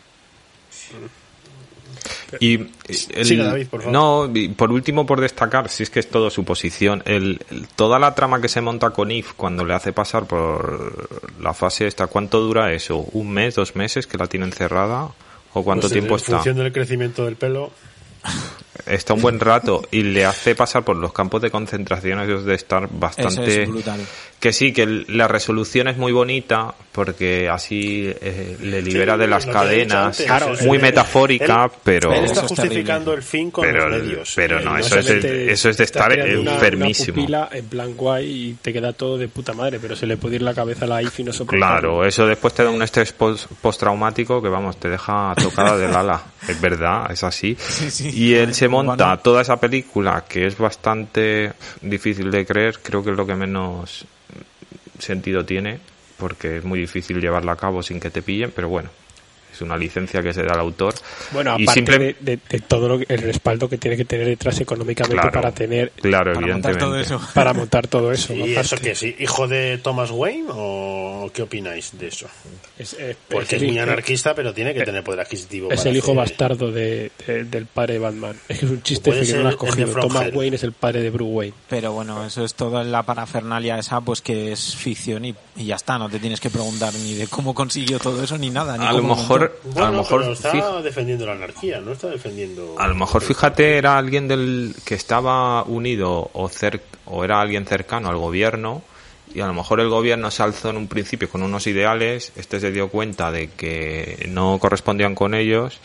[2.39, 2.55] Y
[2.88, 3.93] el- Siga, David, por favor.
[3.93, 7.67] no, y por último por destacar, si es que es todo su posición, el, el-
[7.75, 11.09] toda la trama que se monta con If cuando le hace pasar por
[11.41, 12.97] la fase esta, ¿cuánto dura eso?
[13.13, 15.09] ¿Un mes, dos meses que la tiene encerrada?
[15.53, 16.36] ¿O cuánto Pues tiempo en está?
[16.38, 17.71] función del crecimiento del pelo.
[18.86, 22.45] Está un buen rato y le hace pasar por los campos de concentración, eso es
[22.45, 23.63] de estar Eso bastante...
[23.63, 23.99] es brutal.
[24.39, 29.28] Que sí, que la resolución es muy bonita porque así eh, le libera Sí, de
[29.28, 32.13] las cadenas, Claro, es- muy él- metafórica, él- pero...
[32.13, 34.32] Él está Eso es justificando el fin con Pero- los medios.
[34.34, 37.15] pero no, eso es eso es de estar una- enfermísimo.
[37.17, 40.15] Una pupila en plan guay y te queda todo de puta madre, pero se le
[40.15, 41.32] puede ir la cabeza a la IF y no.
[41.45, 45.93] Claro, eso después te da un estrés post- postraumático que vamos, te deja tocada del
[45.93, 46.24] ala.
[46.47, 47.55] Es verdad, es así.
[47.89, 48.09] sí.
[48.14, 53.12] Y él se monta toda esa película que es bastante difícil de creer, creo que
[53.12, 54.05] es lo que menos
[54.97, 55.80] sentido tiene,
[56.18, 58.89] porque es muy difícil llevarla a cabo sin que te pillen, pero bueno,
[59.60, 60.93] es una licencia que se da al autor.
[61.32, 64.05] Bueno, Y aparte simple- de, de- de todo lo que- el respaldo que tiene que
[64.05, 66.80] tener detrás económicamente Claro, para tener Claro, Para montar evidentemente.
[66.86, 67.34] todo eso.
[67.34, 68.34] para montar todo eso.
[68.36, 68.60] ¿Y aparte.
[68.62, 69.03] eso qué es?
[69.03, 72.28] ¿Hijo de Thomas Wayne o qué opináis de eso?
[72.78, 75.72] Es, es- Porque es muy anarquista, pero tiene que tener poder adquisitivo.
[75.72, 78.36] Es el hijo hacer- bastardo de, de- del padre de Batman.
[78.47, 79.91] Es que es un chiste que no lo has cogido.
[79.93, 80.36] Thomas Hell.
[80.36, 81.53] Wayne es el padre de Bruce Wayne.
[81.70, 85.76] Pero bueno, eso es toda la parafernalia esa, pues que es ficción y, y ya
[85.76, 85.97] está.
[85.97, 88.78] No te tienes que preguntar ni de cómo consiguió todo eso ni nada.
[88.78, 89.16] Ni A lo cómo
[89.65, 92.75] mejor, a lo mejor, pero está defendiendo la anarquía, no está defendiendo...
[92.77, 97.65] a lo mejor fíjate era alguien del que estaba unido o cer o era alguien
[97.65, 98.83] cercano al gobierno
[99.33, 102.59] y a lo mejor el gobierno se alzó en un principio con unos ideales, este
[102.59, 105.79] se dio cuenta de que no correspondían con ellos,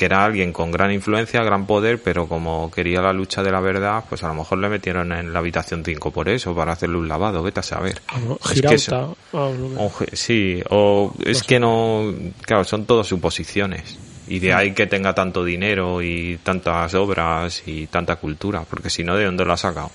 [0.00, 3.60] que era alguien con gran influencia, gran poder, pero como quería la lucha de la
[3.60, 6.96] verdad, pues a lo mejor le metieron en la habitación 5 por eso, para hacerle
[6.96, 8.00] un lavado, vete a saber.
[8.42, 8.74] Es que Girauta.
[8.76, 13.98] eso- ah, no, o sí, o es que no, claro, son todas suposiciones.
[14.26, 19.04] Y de ahí que tenga tanto dinero y tantas obras y tanta cultura, porque si
[19.04, 19.90] no, ¿de dónde lo ha sacado?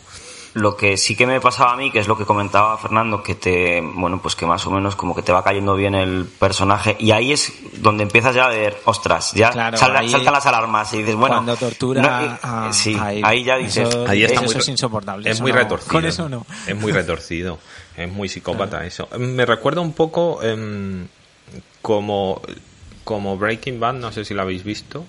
[0.58, 3.36] Lo que sí que me pasaba a mí, que es lo que comentaba Fernando, que
[3.36, 6.96] te, bueno, pues que más o menos como que te va cayendo bien el personaje
[6.98, 7.52] y ahí es
[7.82, 11.36] donde empiezas ya a ver, ostras, ya Claro, ahí- saltan las alarmas y dices, bueno,
[11.36, 15.30] Cuando tortura no, a- sí, ahí ya dices, Eso- Ahí está eso muy es insoportable.
[15.30, 15.92] Es eso muy no- retorcido.
[15.92, 16.46] Con eso no.
[16.66, 17.60] Es muy retorcido.
[17.98, 19.10] Es muy psicópata eso.
[19.20, 21.06] Me recuerda un poco em,
[21.82, 22.42] como,
[23.04, 25.06] como Breaking Bad, no sé si lo habéis visto.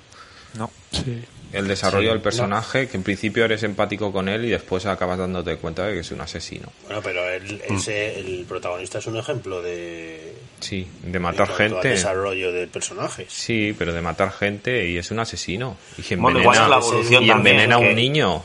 [0.54, 0.70] No.
[0.90, 1.24] sí.
[1.52, 5.56] El desarrollo del personaje, que en principio eres empático con él y después acabas dándote
[5.56, 6.70] cuenta de que es un asesino.
[6.86, 10.34] Bueno, pero él- ese, el protagonista es un ejemplo de...
[10.60, 11.88] Sí, de matar al gente.
[11.88, 13.26] desarrollo del personaje.
[13.28, 15.76] Sí, pero de matar gente y es un asesino.
[15.98, 18.42] Y que Bueno, envenena, igual es la evolución y también, envenena a un que- niño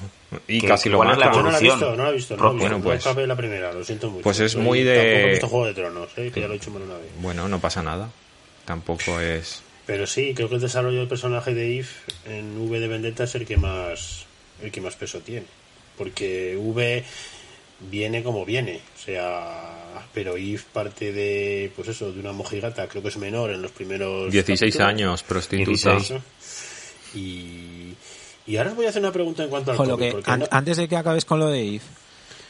[0.48, 1.32] y que casi lo es la mata.
[1.34, 1.80] Yo no la he evolución.
[1.80, 2.38] visto, no la he visto.
[2.38, 2.60] No, he visto.
[2.62, 4.24] Bueno, No pues- acabé la primera, lo siento mucho.
[4.24, 6.32] pues es muy de- Tampoco he visto Juego de Tronos, ¿eh?
[6.34, 7.08] que ya lo he hecho mal una vez.
[7.20, 8.10] Bueno, no pasa nada.
[8.66, 9.64] Tampoco es...
[9.92, 11.88] Pero sí, creo que el desarrollo del personaje de Eve
[12.30, 14.26] en V de Vendetta es el que más
[14.64, 15.46] el que más peso tiene.
[15.98, 17.04] Porque V
[17.90, 18.80] viene como viene.
[18.96, 23.50] O sea, pero Eve parte de, pues eso, de una mojigata, creo que es menor
[23.52, 24.88] en los primeros 16 capítulos.
[24.88, 25.92] años, prostituta.
[25.96, 26.22] 16.
[27.16, 27.94] Y,
[28.48, 30.40] y ahora os voy a hacer una pregunta en cuanto al lo que, porque an-
[30.42, 31.82] no- antes de que acabes con lo de Eve,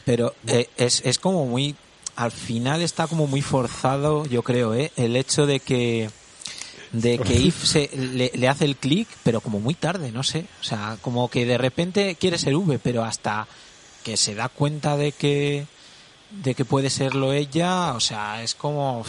[0.04, 1.74] pero eh, es, es como muy.
[2.14, 4.92] Al final está como muy forzado, yo creo, ¿eh?
[4.96, 6.10] El hecho de que.
[6.92, 10.44] De que Eve se, le, le hace el clic, pero como muy tarde, no sé.
[10.60, 13.46] O sea, como que de repente quiere ser V, pero hasta
[14.04, 15.66] que se da cuenta de que.
[16.30, 19.04] de que puede serlo ella, o sea, es como.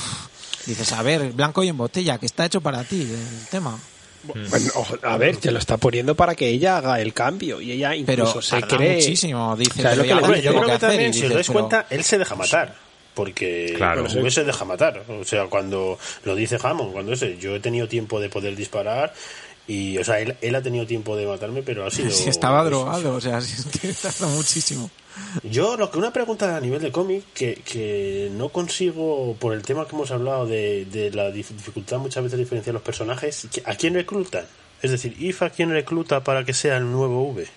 [0.66, 3.78] dices, a ver, blanco y en botella, que está hecho para ti el tema.
[4.24, 4.72] Bueno,
[5.02, 8.24] a ver, te lo está poniendo para que ella haga el cambio y ella Pero
[8.24, 9.80] incluso se tarda cree muchísimo, dice.
[9.80, 11.88] O sea, es lo pero que yo creo que también, si os dais pero- cuenta,
[11.90, 12.83] él se deja matar.
[13.14, 14.04] Porque Claro.
[14.04, 15.04] V se deja matar.
[15.10, 19.14] O sea, cuando lo dice Hammond, cuando ese, yo he tenido tiempo de poder disparar
[19.66, 22.10] Y, o sea, él, él ha tenido tiempo de matarme, pero ha sido...
[22.12, 24.90] Si estaba pues, drogado, o sea, si es que tarda muchísimo.
[25.44, 29.62] Yo, lo que una pregunta a nivel de cómic que, que no consigo, por el
[29.62, 33.48] tema que hemos hablado de, de la dif- dificultad muchas veces de diferenciar los personajes,
[33.64, 34.44] ¿a quién reclutan?
[34.82, 37.48] Es decir, ¿IF a quién recluta para que sea el nuevo V?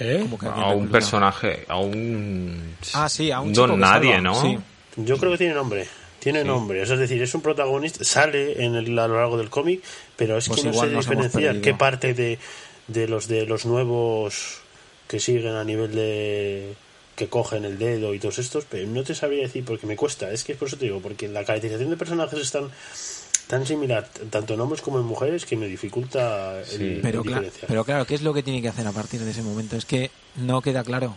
[0.00, 0.20] ¿Eh?
[0.22, 2.74] Como que aquí A un personaje, a un.
[2.94, 4.42] Ah, sí, a un don chico que nadie, salva, ¿no?
[4.42, 4.58] sí.
[4.96, 5.86] Yo creo que tiene nombre.
[6.18, 6.82] Tiene nombre.
[6.82, 9.82] O sea, es decir, es un protagonista, sale en el, a lo largo del cómic,
[10.16, 12.38] pero es Pues que no sé diferenciar qué parte de,
[12.88, 14.60] de los de los nuevos
[15.06, 16.74] que siguen a nivel de
[17.16, 20.30] que cogen el dedo y todos estos, pero no te sabría decir porque me cuesta.
[20.30, 22.52] Es que es por eso te digo, porque la caracterización de personajes es
[23.50, 26.74] tan, similar, tanto en hombres como en mujeres, que me dificulta el, Sí.
[26.94, 27.22] el Pero,
[27.68, 29.76] pero claro, ¿qué es lo que tiene que hacer a partir de ese momento?
[29.76, 31.16] Es que no queda claro.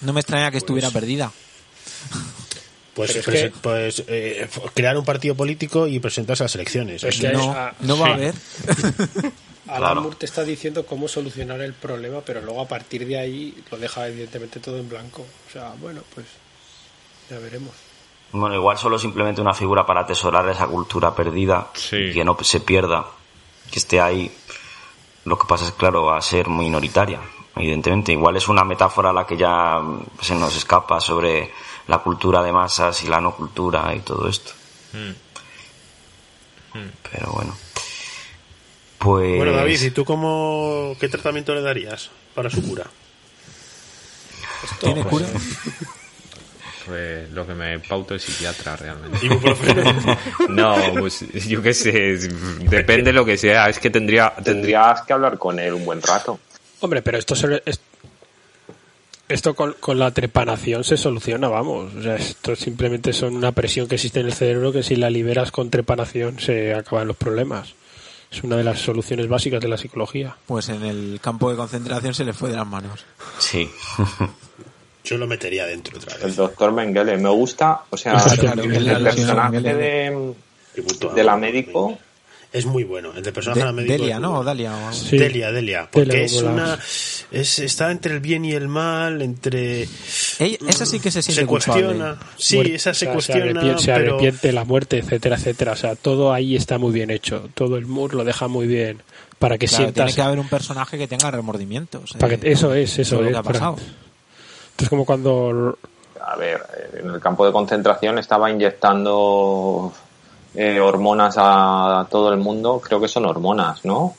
[0.00, 1.30] No me extraña que estuviera perdida.
[2.94, 6.54] Pues, Pero es prese- que- pues eh, crear un partido político y presentarse a las
[6.56, 7.04] elecciones.
[7.04, 8.10] Es que No, a- no va sí.
[8.10, 8.34] a haber.
[9.68, 10.00] Alan Claro.
[10.00, 13.76] Moore te está diciendo cómo solucionar el problema, pero luego a partir de ahí lo
[13.78, 15.26] deja evidentemente todo en blanco.
[15.48, 16.26] O sea, bueno, pues
[17.30, 17.74] ya veremos.
[18.32, 21.96] Bueno, igual solo simplemente una figura para atesorar esa cultura perdida Sí.
[21.96, 23.06] y que no se pierda,
[23.70, 24.30] que esté ahí.
[25.24, 27.20] Lo que pasa es, claro, va a ser minoritaria,
[27.56, 28.12] evidentemente.
[28.12, 31.52] Igual es una metáfora a la que ya mm, se nos escapa sobre
[31.86, 34.52] la cultura de masas y la no cultura y todo esto.
[37.10, 37.56] Pero bueno.
[38.98, 39.36] Pues.
[39.36, 42.84] Bueno, David, ¿y tú cómo, qué tratamiento le darías para su cura?
[44.80, 45.26] ¿Tiene cura?
[46.88, 49.18] Pues lo que me pauto el psiquiatra realmente.
[50.48, 52.18] No, pues yo qué sé,
[52.68, 53.68] depende de lo que sea.
[53.68, 56.40] Es que tendría, tendría Tendrías que hablar con él un buen rato.
[56.80, 57.80] Hombre, pero esto se- es-
[59.28, 61.94] esto con, con la trepanación se soluciona, vamos.
[61.94, 65.10] O sea, esto simplemente son una presión que existe en el cerebro que si la
[65.10, 67.74] liberas con trepanación se acaban los problemas.
[68.32, 70.34] Es una de las soluciones básicas de la psicología.
[70.46, 73.04] Pues en el campo de concentración se le fue de las manos.
[73.38, 73.68] Sí.
[75.08, 76.36] Yo lo metería dentro otra El vez.
[76.36, 77.16] doctor Mengele.
[77.16, 80.34] Me gusta, o sea, Claro, el, el- el- personaje el- de,
[81.14, 81.98] de la médico.
[82.50, 83.12] Es muy bueno.
[83.14, 83.92] El de personaje De- la médico.
[83.92, 84.42] Delia, ¿no?
[84.42, 84.72] Dalia.
[84.72, 84.92] o algo.
[84.92, 85.18] Sí.
[85.18, 85.86] Delia, Delia.
[85.90, 86.78] Porque Delia, es una.
[87.30, 89.82] Es, está entre el bien y el mal, entre.
[90.38, 91.80] Ella- esa sí que se siente Se cuestiona.
[92.14, 92.16] culpable.
[92.38, 93.44] Sí, Muerte, esa o se sea, cuestiona.
[93.50, 95.72] arrepiente, se arrepiente la muerte, etcétera, etcétera.
[95.72, 97.50] O sea, todo ahí está muy bien hecho.
[97.52, 99.02] Todo el mur lo deja muy bien.
[99.38, 100.14] Para que Claro, tiene sientas.
[100.16, 102.14] que haber un personaje que tenga remordimientos.
[102.18, 103.22] para eh, que- eso es, eso es.
[103.22, 103.76] lo que ha para- pasado.
[104.80, 105.76] Es como cuando.
[106.24, 109.92] A ver, eh, en el campo de concentración estaba inyectando
[110.54, 112.80] eh, hormonas a todo el mundo.
[112.84, 114.14] Creo que son hormonas, ¿no?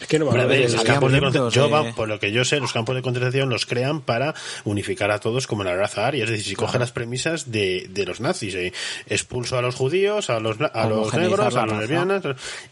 [0.00, 2.08] Es que no Hombre, a de- los salían campos de miembros concentración, yo, va- por
[2.08, 4.34] lo que yo sé, los campos de concentración los crean para
[4.64, 6.24] unificar a todos como la raza aria.
[6.24, 8.72] Es decir, si cogen las premisas de, de los nazis, eh,
[9.06, 12.22] expulso a los judíos, a los, bla- a los negros, a los lesbianas,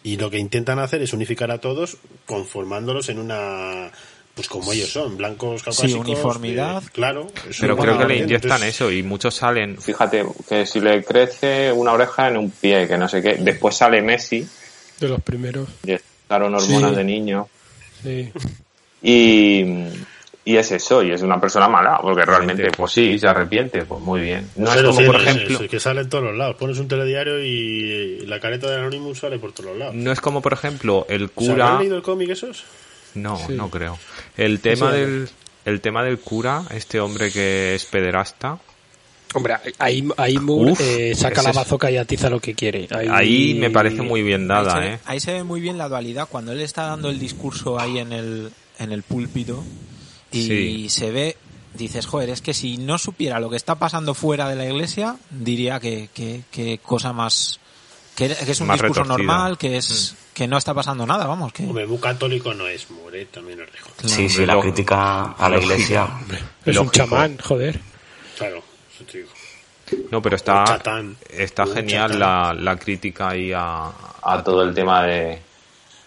[0.02, 3.92] y lo que intentan hacer es unificar a todos conformándolos en una
[4.40, 6.06] pues como ellos son, blancos caucásicos.
[6.06, 6.82] uniformidad.
[6.82, 7.26] eh, claro.
[7.48, 9.76] es Pero creo que le inyectan Entonces, eso y muchos salen.
[9.80, 13.34] Fíjate que si le crece una oreja en un pie, que no sé qué.
[13.40, 14.46] Después sale Messi,
[14.98, 15.68] de los primeros.
[15.84, 16.96] inyectaron hormonas Sí.
[16.96, 17.48] de niño.
[18.02, 18.32] Sí.
[19.02, 19.64] Y,
[20.44, 24.00] y es eso, y es una persona mala, porque realmente, pues sí, se arrepiente, pues
[24.00, 24.48] muy bien.
[24.56, 26.56] No es como, sí, por es- ejemplo, es que sale en todos los lados.
[26.56, 29.94] Pones un telediario y la careta de Anonymous sale por todos los lados.
[29.94, 31.72] No es como, por ejemplo, el cura.
[31.74, 32.64] ¿Han leído el cómic esos?
[33.14, 33.54] No, Sí.
[33.54, 33.98] no creo.
[34.36, 35.28] El tema Sí, del
[35.64, 38.58] el tema del cura, este hombre que es pederasta,
[39.32, 42.88] Hombre, ahí, ahí Moore Uf, eh, saca la es- bazooka y atiza lo que quiere.
[42.90, 44.98] Ahí, ahí me parece muy bien Ahí se, dada, ¿eh?
[45.04, 48.12] ahí se ve muy bien la dualidad cuando él está dando el discurso ahí en
[48.12, 48.50] el,
[48.80, 49.62] en el púlpito
[50.32, 50.88] y Sí.
[50.88, 51.36] se ve,
[51.74, 55.16] dices, joder, es que si no supiera lo que está pasando fuera de la iglesia,
[55.30, 57.60] diría que, que, que cosa más...
[58.16, 59.26] Que, que es un Más discurso retorcida.
[59.26, 61.52] normal, que es que no está pasando nada, vamos.
[61.52, 63.88] que Hombre, muy católico no es, More, también os digo.
[64.06, 66.08] Sí, sí, la lo- crítica a la iglesia.
[66.64, 66.92] Es un lógico.
[66.92, 67.78] chamán, joder.
[68.38, 68.62] Claro,
[68.94, 69.30] eso te digo.
[70.10, 70.80] No, pero está
[71.28, 73.90] está genial la, la crítica ahí a,
[74.22, 75.42] a todo el tema de,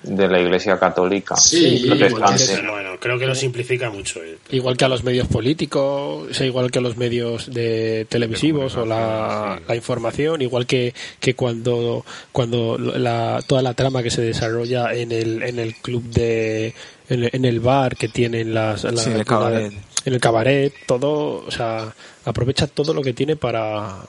[0.04, 2.68] de la iglesia católica Sí, protestante.
[2.70, 4.22] Bueno, creo que lo simplifica mucho.
[4.24, 4.38] eh.
[4.52, 8.76] Igual que a los medios políticos, o sea, igual que a los medios de televisivos
[8.76, 14.22] o la, la información, igual que, que cuando, cuando la, toda la trama que se
[14.22, 16.74] desarrolla en el, en el club de,
[17.10, 19.72] en, el- en el bar que tienen las, la- Sí, el cabaret.
[20.06, 21.94] en el cabaret, todo, o sea,
[22.26, 24.00] aprovecha todo lo que tiene para,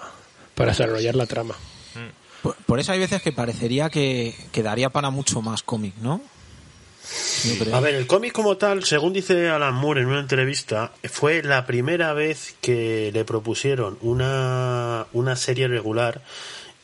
[0.57, 1.55] para desarrollar la trama.
[2.67, 6.21] Por, eso hay veces que parecería que, que daría para mucho más cómic, ¿no?
[7.73, 11.67] A ver, el cómic como tal, según dice Alan Moore en una entrevista, fue la
[11.67, 16.23] primera vez que le propusieron una, una serie regular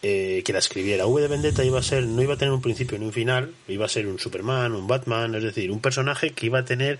[0.02, 1.06] eh, que la escribiera.
[1.06, 3.54] V de Vendetta iba a ser, no iba a tener un principio ni un final,
[3.68, 6.98] iba a ser un Superman, un Batman, es decir, un personaje que iba a tener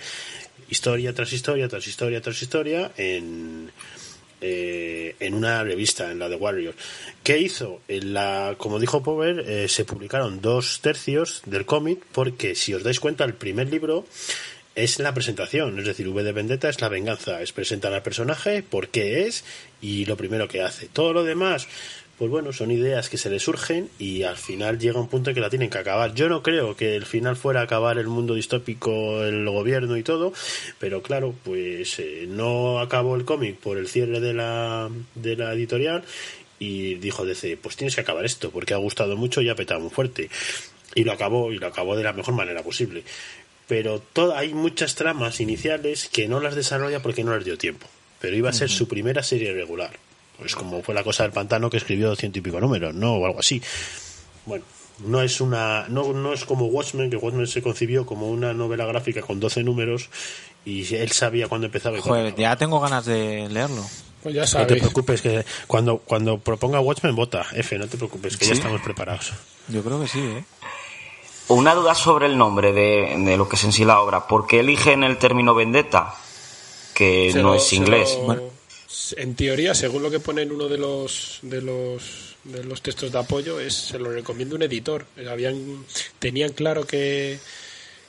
[0.71, 3.71] historia tras historia, tras historia, tras historia en,
[4.41, 6.77] eh, en una revista, en la de Warriors.
[7.23, 7.81] ¿Qué hizo?
[7.89, 12.83] En la, como dijo Power, eh, se publicaron dos tercios del cómic porque, si os
[12.83, 14.07] dais cuenta, el primer libro
[14.75, 18.63] es la presentación, es decir, V de Vendetta es la venganza, es presentar al personaje,
[18.63, 19.45] por qué es
[19.81, 20.87] y lo primero que hace.
[20.87, 21.67] Todo lo demás,
[22.21, 25.35] pues bueno, son ideas que se le surgen y al final llega un punto en
[25.35, 26.13] que la tienen que acabar.
[26.13, 30.35] Yo no creo que el final fuera acabar el mundo distópico, el gobierno y todo,
[30.79, 35.55] pero claro, pues eh, no acabó el cómic por el cierre de la, de la
[35.55, 36.05] editorial
[36.59, 39.81] y dijo DC, pues tienes que acabar esto porque ha gustado mucho y ha petado
[39.81, 40.29] muy fuerte.
[40.95, 43.03] Y lo acabó, y lo acabó de la mejor manera posible
[43.67, 47.87] pero todo, hay muchas tramas iniciales que no las desarrolla porque no les dio tiempo.
[48.21, 49.93] Pero iba a ser su primera serie regular.
[50.41, 53.15] Pues como fue la cosa del pantano que escribió ciento y pico números, ¿no?
[53.15, 53.63] O algo así.
[54.47, 54.65] Bueno,
[55.07, 58.85] no es una no, no es como Watchmen, que Watchmen se concibió como una novela
[58.87, 60.09] gráfica con 12 números
[60.65, 63.85] y él sabía cuándo empezaba y cuándo Joder, ya tengo ganas de leerlo.
[64.23, 67.47] Pues ya No te preocupes, que cuando, cuando proponga Watchmen, vota.
[67.55, 69.33] F, no te preocupes, que ya estamos preparados.
[69.69, 70.45] Yo creo que sí, ¿eh?
[71.49, 74.27] Una duda sobre el nombre de, de lo que es en sí la obra.
[74.29, 76.15] ¿Por qué eligen el término vendetta?
[76.95, 78.15] Que Se no lo- es inglés.
[78.19, 78.43] lo- Bueno.
[79.17, 83.13] En teoría, según lo que pone en uno de los de los de los textos
[83.13, 85.07] de apoyo, es se lo recomienda un editor.
[85.29, 85.85] Habían
[86.19, 87.39] tenían claro que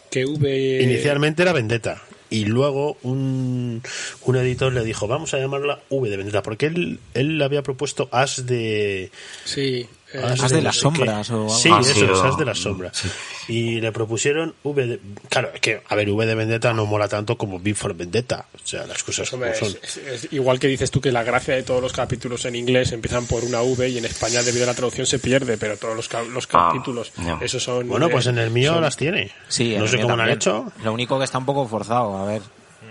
[0.09, 2.01] que V Inicialmente era Vendetta.
[2.29, 3.83] Y luego un,
[4.23, 7.61] un editor le dijo, vamos a llamarla V de Vendetta, porque él, él le había
[7.61, 9.11] propuesto As de...
[9.43, 11.33] sí, As As de no las sombras qué.
[11.33, 13.03] o algo Sí, Ah, eso sí, es, lo- As de las sombras.
[13.47, 14.99] Y le propusieron V de...
[15.29, 18.45] Claro, es que, a ver, V de Vendetta no mola tanto como V for Vendetta.
[18.53, 19.69] O sea, las cosas como son.
[19.83, 22.55] es- es- es igual que dices tú que la gracia de todos los capítulos en
[22.55, 25.77] inglés empiezan por una V y en España debido a la traducción se pierde, pero
[25.77, 27.37] todos los, los Ah, capítulos, ya.
[27.41, 27.87] esos son...
[27.87, 29.31] Bueno, pues eh, en el mío son- las tiene.
[29.47, 30.71] Sí, no sé cómo lo han hecho.
[30.83, 32.41] Lo único que está un poco forzado, a ver.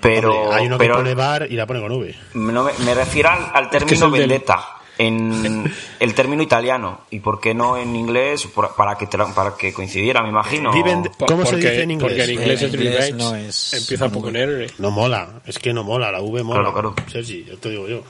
[0.00, 2.14] Pero, Hombre, hay uno pero que pone bar y la pone con V.
[2.34, 4.64] no me, me refiero al, al que es término el del- vendetta.
[5.06, 7.00] En el término italiano.
[7.10, 8.46] ¿Y por qué no en inglés?
[8.54, 10.70] Por- para, que, tra- para que coincidiera, me imagino.
[11.26, 12.10] ¿Cómo se dice en inglés?
[12.10, 14.28] Porque en inglés inglés revenge, no es- empieza no.
[14.28, 14.66] R.
[14.78, 16.60] No mola, es que no mola, la V mola.
[16.60, 16.94] Claro, claro.
[17.10, 18.02] Sergi, yo te digo yo.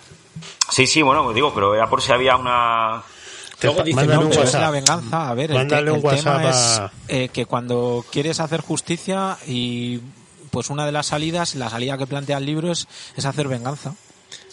[0.70, 3.03] Sí, sí, bueno, pues digo, pero era por si había una...
[3.62, 4.61] Luego dice, mándale no, un Pero es WhatsApp.
[4.62, 8.41] la venganza, a ver, el, Mándale un el tema WhatsApp es eh, que cuando quieres
[8.41, 10.01] hacer justicia y
[10.51, 13.95] pues una de las salidas, la salida que plantea el libro es, es hacer venganza.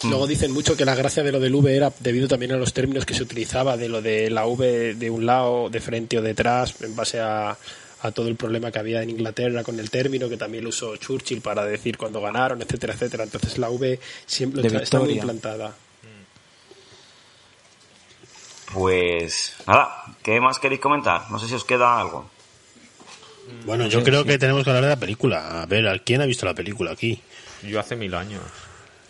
[0.04, 2.72] Luego dicen mucho que la gracia de lo del V era debido también a los
[2.72, 6.22] términos que se utilizaba de lo de la V de un lado, de frente o
[6.22, 7.56] detrás, en base a,
[8.02, 10.96] a todo el problema que había en Inglaterra con el término, que también lo usó
[10.96, 13.24] Churchill para decir cuando ganaron, etcétera, etcétera.
[13.24, 15.74] Entonces la V siempre De está, está muy implantada.
[18.72, 21.30] Pues nada, ¿qué más queréis comentar?
[21.30, 22.30] No sé si os queda algo.
[23.64, 25.62] Bueno, yo creo que tenemos que hablar de la película.
[25.62, 27.20] A ver, ¿a ¿quién ha visto la película aquí?
[27.62, 28.42] Yo hace mil años.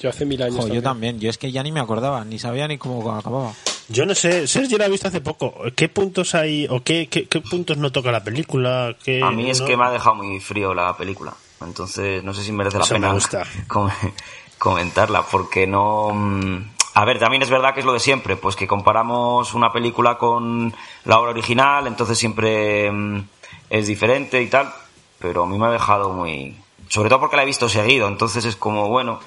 [0.00, 0.56] Yo hace mil años.
[0.64, 1.18] Jo, yo también.
[1.20, 3.52] yo es que ya ni me acordaba, ni sabía ni cómo acababa.
[3.88, 5.54] Yo no sé, Sergio la ha visto hace poco.
[5.74, 8.94] ¿Qué puntos hay o qué, qué, qué puntos no toca la película?
[9.02, 9.66] ¿Qué A mí es no?
[9.66, 11.34] que me ha dejado muy frío la película.
[11.62, 13.44] Entonces no sé si merece la Eso me pena gusta.
[14.58, 16.10] comentarla, porque no...
[16.14, 19.72] mm, A ver, también es verdad que es lo de siempre, pues que comparamos una
[19.72, 20.74] película con
[21.04, 23.22] la obra original, entonces siempre mm,
[23.70, 24.72] es diferente y tal,
[25.18, 26.56] pero a mí me ha dejado muy...
[26.88, 29.20] Sobre todo porque la he visto seguido, entonces es como, bueno,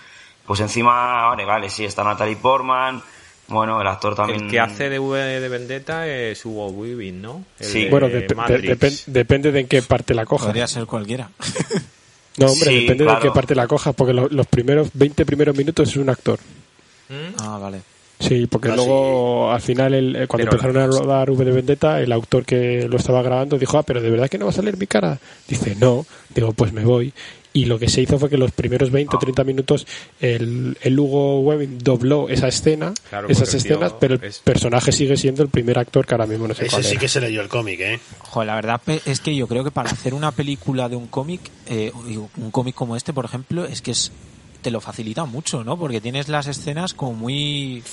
[0.51, 3.01] pues encima, vale, vale, sí, está Natalie Portman,
[3.47, 4.41] bueno, el actor también...
[4.43, 7.45] El que hace de V de Vendetta es Hugo Weaving, ¿no?
[7.57, 7.83] El Sí.
[7.85, 8.27] de Bueno, de-
[9.07, 10.47] depende de en qué parte la coja.
[10.47, 11.29] Podría ser cualquiera.
[12.37, 13.19] No, hombre, Sí, depende claro.
[13.19, 16.39] de qué parte la coja, porque lo- los primeros 20 primeros minutos es un actor.
[17.39, 17.81] ah, vale.
[18.19, 21.51] Sí, porque Ah, luego al final, el- eh, cuando Pero- empezaron a rodar V de
[21.51, 24.51] Vendetta, el autor que lo estaba grabando dijo, ah, pero ¿de verdad que no va
[24.51, 25.17] a salir mi cara?
[25.47, 26.05] Dice, no.
[26.33, 27.13] Digo, pues me voy.
[27.53, 29.85] Y lo que se hizo fue que los primeros 20 o 30 minutos
[30.21, 35.17] el, el Hugo Webbing dobló esa escena, Claro, esas escenas, pero el es- personaje sigue
[35.17, 36.99] siendo el primer actor que ahora mismo no sé Ese cuál sí era.
[37.01, 37.99] que se leyó el cómic, ¿eh?
[38.19, 41.07] Joder, la verdad pe- es que yo creo que para hacer una película de un
[41.07, 41.91] cómic, eh,
[42.37, 44.11] un cómic como este, por ejemplo, es que es
[44.61, 45.77] te lo facilita mucho, ¿no?
[45.77, 47.83] Porque tienes las escenas como muy...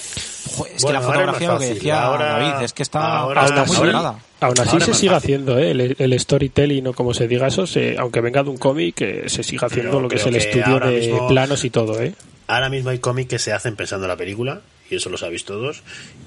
[0.57, 3.19] Joder, es Bueno, que la ahora fotografía, lo que decía Ahora- David, es que está,
[3.19, 4.19] ahora- está muy lograda.
[4.41, 5.13] aún así Ahora se sigue fácil.
[5.13, 5.71] haciendo, ¿eh?
[5.73, 9.25] el, el storytelling o como se diga eso, se, aunque venga de un cómic, eh,
[9.29, 11.71] se sigue haciendo Pero lo que es el que estudio ahora de mismo- planos y
[11.71, 12.15] todo, ¿eh?
[12.47, 15.45] Ahora mismo hay cómics que se hacen pensando en la película, y eso lo sabéis
[15.45, 15.83] todos.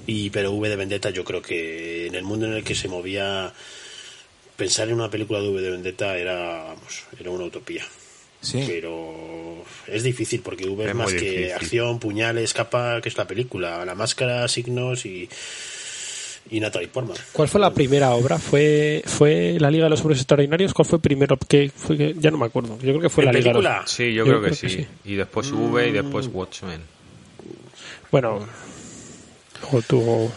[0.06, 2.86] Y, pero V de Vendetta, yo creo que en el mundo en el que se
[2.88, 3.52] movía,
[4.56, 7.82] pensar en una película de V de Vendetta era, vamos, era una utopía.
[8.42, 8.64] Sí.
[8.66, 11.52] Pero es difícil porque V es, más que difícil.
[11.52, 15.28] acción, puñales, capa, que es la película, la máscara, signos y
[16.50, 17.16] y Natalie Portman.
[17.32, 18.36] ¿Cuál fue la primera obra?
[18.36, 20.74] ¿Fue, fue La Liga de los Hombres Extraordinarios?
[20.74, 21.38] ¿Cuál fue primero?
[21.48, 22.74] ¿Qué fue que- ya no me acuerdo.
[22.82, 23.86] Yo creo que fue ¿En La Liga de los- película?
[23.86, 24.82] Sí, yo, Yo creo, que, creo que sí.
[24.82, 24.86] sí.
[25.04, 26.26] Y después V y después.
[26.26, 26.82] Watchmen.
[28.10, 28.46] Bueno,
[29.62, 30.32] luego tuvo...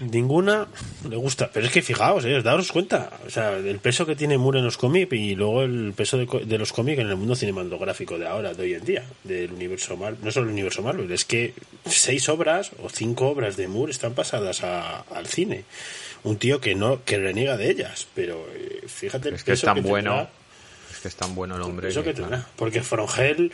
[0.00, 0.66] Ninguna
[1.08, 1.50] le gusta.
[1.52, 3.10] Pero es que fijaos, eh, daros cuenta.
[3.26, 6.26] O sea, el peso que tiene Moore en los cómics y luego el peso de,
[6.26, 9.52] co- de los cómics en el mundo cinematográfico de ahora, de hoy en día, del
[9.52, 10.18] universo Marvel.
[10.22, 11.52] No solo el universo Marvel, es que
[11.86, 15.64] seis obras o cinco obras de Moore están pasadas a- al cine.
[16.24, 19.60] Un tío que no que reniega de ellas, pero eh, fíjate el Es que es
[19.60, 20.28] peso tan tendrá, bueno.
[20.92, 21.88] Es que es tan bueno el hombre.
[21.88, 22.30] Eso que claro.
[22.30, 22.48] tendrá.
[22.56, 23.52] Porque From Hell,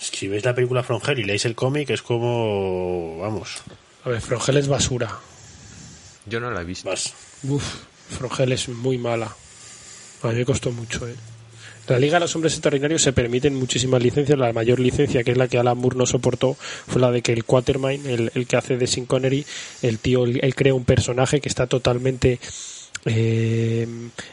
[0.00, 3.18] si veis la película From Hell y leéis el cómic, es como.
[3.20, 3.58] Vamos,
[4.04, 5.18] A ver, Frongel es basura.
[6.28, 6.88] Yo no la he visto.
[6.88, 7.14] vas.
[7.44, 7.64] Uf,
[8.10, 9.34] Frongel es muy mala.
[10.22, 11.14] A mí me costó mucho, ¿eh?
[11.88, 14.38] La Liga de los Hombres Extraordinarios se permiten muchísimas licencias.
[14.38, 17.32] La mayor licencia, que es la que Alan Moore no soportó, fue la de que
[17.32, 19.46] el Quatermain, el, el que hace de Sin Connery,
[19.80, 22.40] el tío, él crea un personaje que está totalmente
[23.04, 23.86] eh,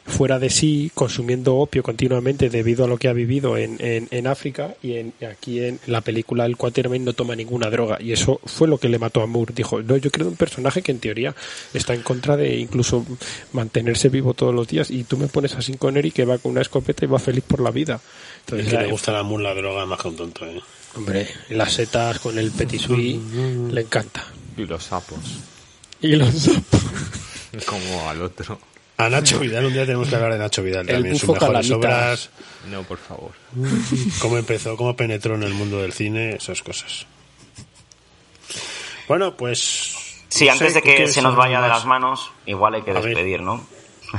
[0.05, 4.27] fuera de sí, consumiendo opio continuamente debido a lo que ha vivido en, en, en
[4.27, 8.39] África y en, aquí en la película el Quatermain no toma ninguna droga y eso
[8.45, 9.53] fue lo que le mató a Moore.
[9.55, 11.35] Dijo, no, yo creo un personaje que en teoría
[11.73, 13.05] está en contra de incluso
[13.53, 16.51] mantenerse vivo todos los días y tú me pones a Sin Connery que va con
[16.51, 17.95] una escopeta y va feliz por la vida.
[17.95, 20.61] Es Entonces, que ya, le gusta la Moore la droga más que un tonto, ¿eh?
[20.95, 24.25] hombre, las setas con el petit le encanta.
[24.57, 25.19] Y los sapos.
[26.01, 26.81] Y los sapos.
[27.65, 28.59] Como al otro.
[28.97, 31.67] A Nacho Vidal, un día tenemos que hablar de Nacho Vidal El también, sus mejores
[31.67, 31.75] Calamitas.
[31.75, 32.29] obras,
[32.71, 33.31] No, por favor.
[34.19, 37.05] cómo empezó, cómo penetró en el mundo del cine, esas cosas.
[39.07, 39.95] Bueno, pues...
[40.29, 41.77] Sí, no antes sé, de que ¿qué se nos vaya de más?
[41.77, 43.65] las manos, igual hay que despedir, ¿no?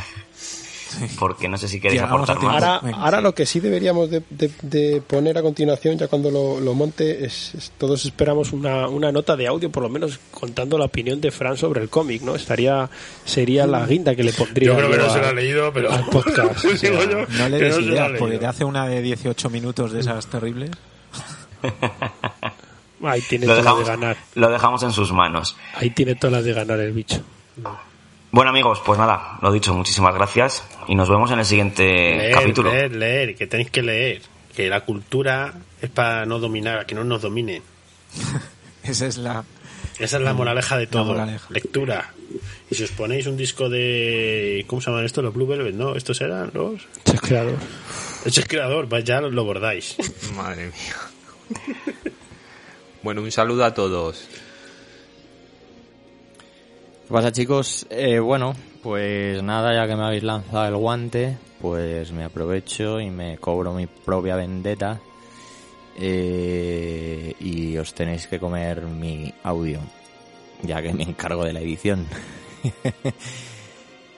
[1.18, 2.58] Porque no sé si queréis Llegamos aportar a más.
[2.60, 2.66] tiempo.
[2.74, 3.22] Ahora, Venga, ahora sí.
[3.24, 7.24] lo que sí deberíamos de, de- de poner a continuación, ya cuando lo, lo monte,
[7.24, 11.20] es, es- todos esperamos una, una nota de audio, por lo menos contando la opinión
[11.20, 12.34] de Fran sobre el cómic, ¿no?
[12.36, 12.88] Estaría
[13.24, 15.72] sería la guinda que le pondría Yo creo que no se a- lo ha leído,
[15.72, 15.90] pero...
[15.92, 16.64] al podcast.
[16.64, 18.18] o sea, No le des se ideas, leído.
[18.18, 20.70] porque te hace una de 18 minutos de esas terribles.
[23.02, 24.16] ahí tiene Lo todas las de dejamos, ganar.
[24.34, 25.56] lo dejamos en sus manos.
[25.74, 27.22] Ahí tiene todas las de ganar el bicho.
[28.36, 32.34] Bueno amigos, pues nada, lo dicho, muchísimas gracias y nos vemos en el siguiente Leer,
[32.34, 32.70] capítulo.
[32.70, 34.20] leer, leer, que tenéis que leer.
[34.54, 37.62] Que la cultura es para no dominar, que no nos dominen.
[38.82, 39.42] Esa es la.
[39.98, 41.14] Esa es la moraleja de todo.
[41.14, 41.46] moraleja.
[41.48, 42.12] Lectura.
[42.70, 44.66] Y si os ponéis un disco de...
[44.66, 45.24] ¿Cómo se llaman estos?
[45.24, 45.96] Los Blue Velvet, ¿no?
[45.96, 46.82] ¿Estos eran los...?
[47.06, 47.56] Che, creador.
[48.26, 49.96] Ese es creador, pues ya lo bordáis.
[50.36, 51.64] Madre mía.
[53.02, 54.28] Bueno, un saludo a todos.
[57.06, 57.86] ¿Qué pasa chicos?
[57.88, 58.52] Eh, bueno,
[58.82, 63.72] pues nada, ya que me habéis lanzado el guante, pues me aprovecho y me cobro
[63.72, 64.98] mi propia vendetta
[65.96, 69.78] eh, y os tenéis que comer mi audio,
[70.64, 72.06] ya que me encargo de la edición.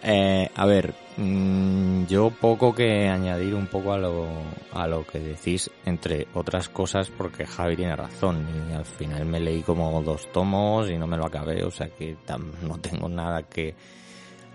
[0.00, 4.26] Eh, a ver, mm, yo poco que añadir un poco a lo,
[4.72, 9.40] a lo que decís, entre otras cosas, porque Javi tiene razón, y al final me
[9.40, 12.16] leí como dos tomos y no me lo acabé, o sea que
[12.62, 13.74] no tengo nada que,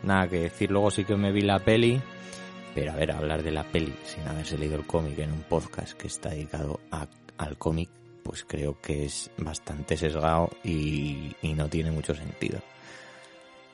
[0.04, 0.72] nada que decir.
[0.72, 2.02] Luego sí que me vi la peli,
[2.74, 5.94] pero a ver, hablar de la peli sin haberse leído el cómic en un podcast
[5.94, 7.08] que está dedicado a-
[7.38, 7.90] al cómic,
[8.24, 12.60] pues creo que es bastante sesgado y no tiene mucho sentido.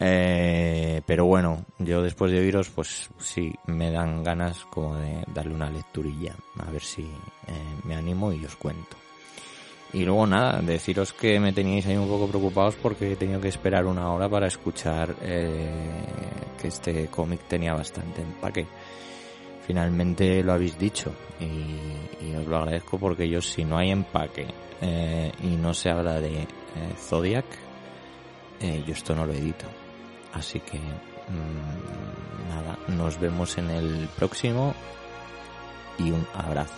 [0.02, 5.54] Eh, pero bueno, yo después de oíros, pues sí, me dan ganas como de darle
[5.54, 8.96] una lecturilla, a ver si eh, me animo y os cuento.
[9.92, 13.48] Y luego nada, deciros que me teníais ahí un poco preocupados porque he tenido que
[13.48, 16.06] esperar una hora para escuchar eh,
[16.62, 18.68] que este cómic tenía bastante empaque.
[19.66, 24.48] Finalmente lo habéis dicho y, y os lo agradezco porque yo si no hay empaque
[24.82, 26.48] eh, y no se habla de
[26.98, 27.46] Zodiac,
[28.60, 29.66] yo esto no lo edito.
[30.34, 34.74] Así que mm, nada, nos vemos en el próximo
[35.98, 36.76] y un abrazo.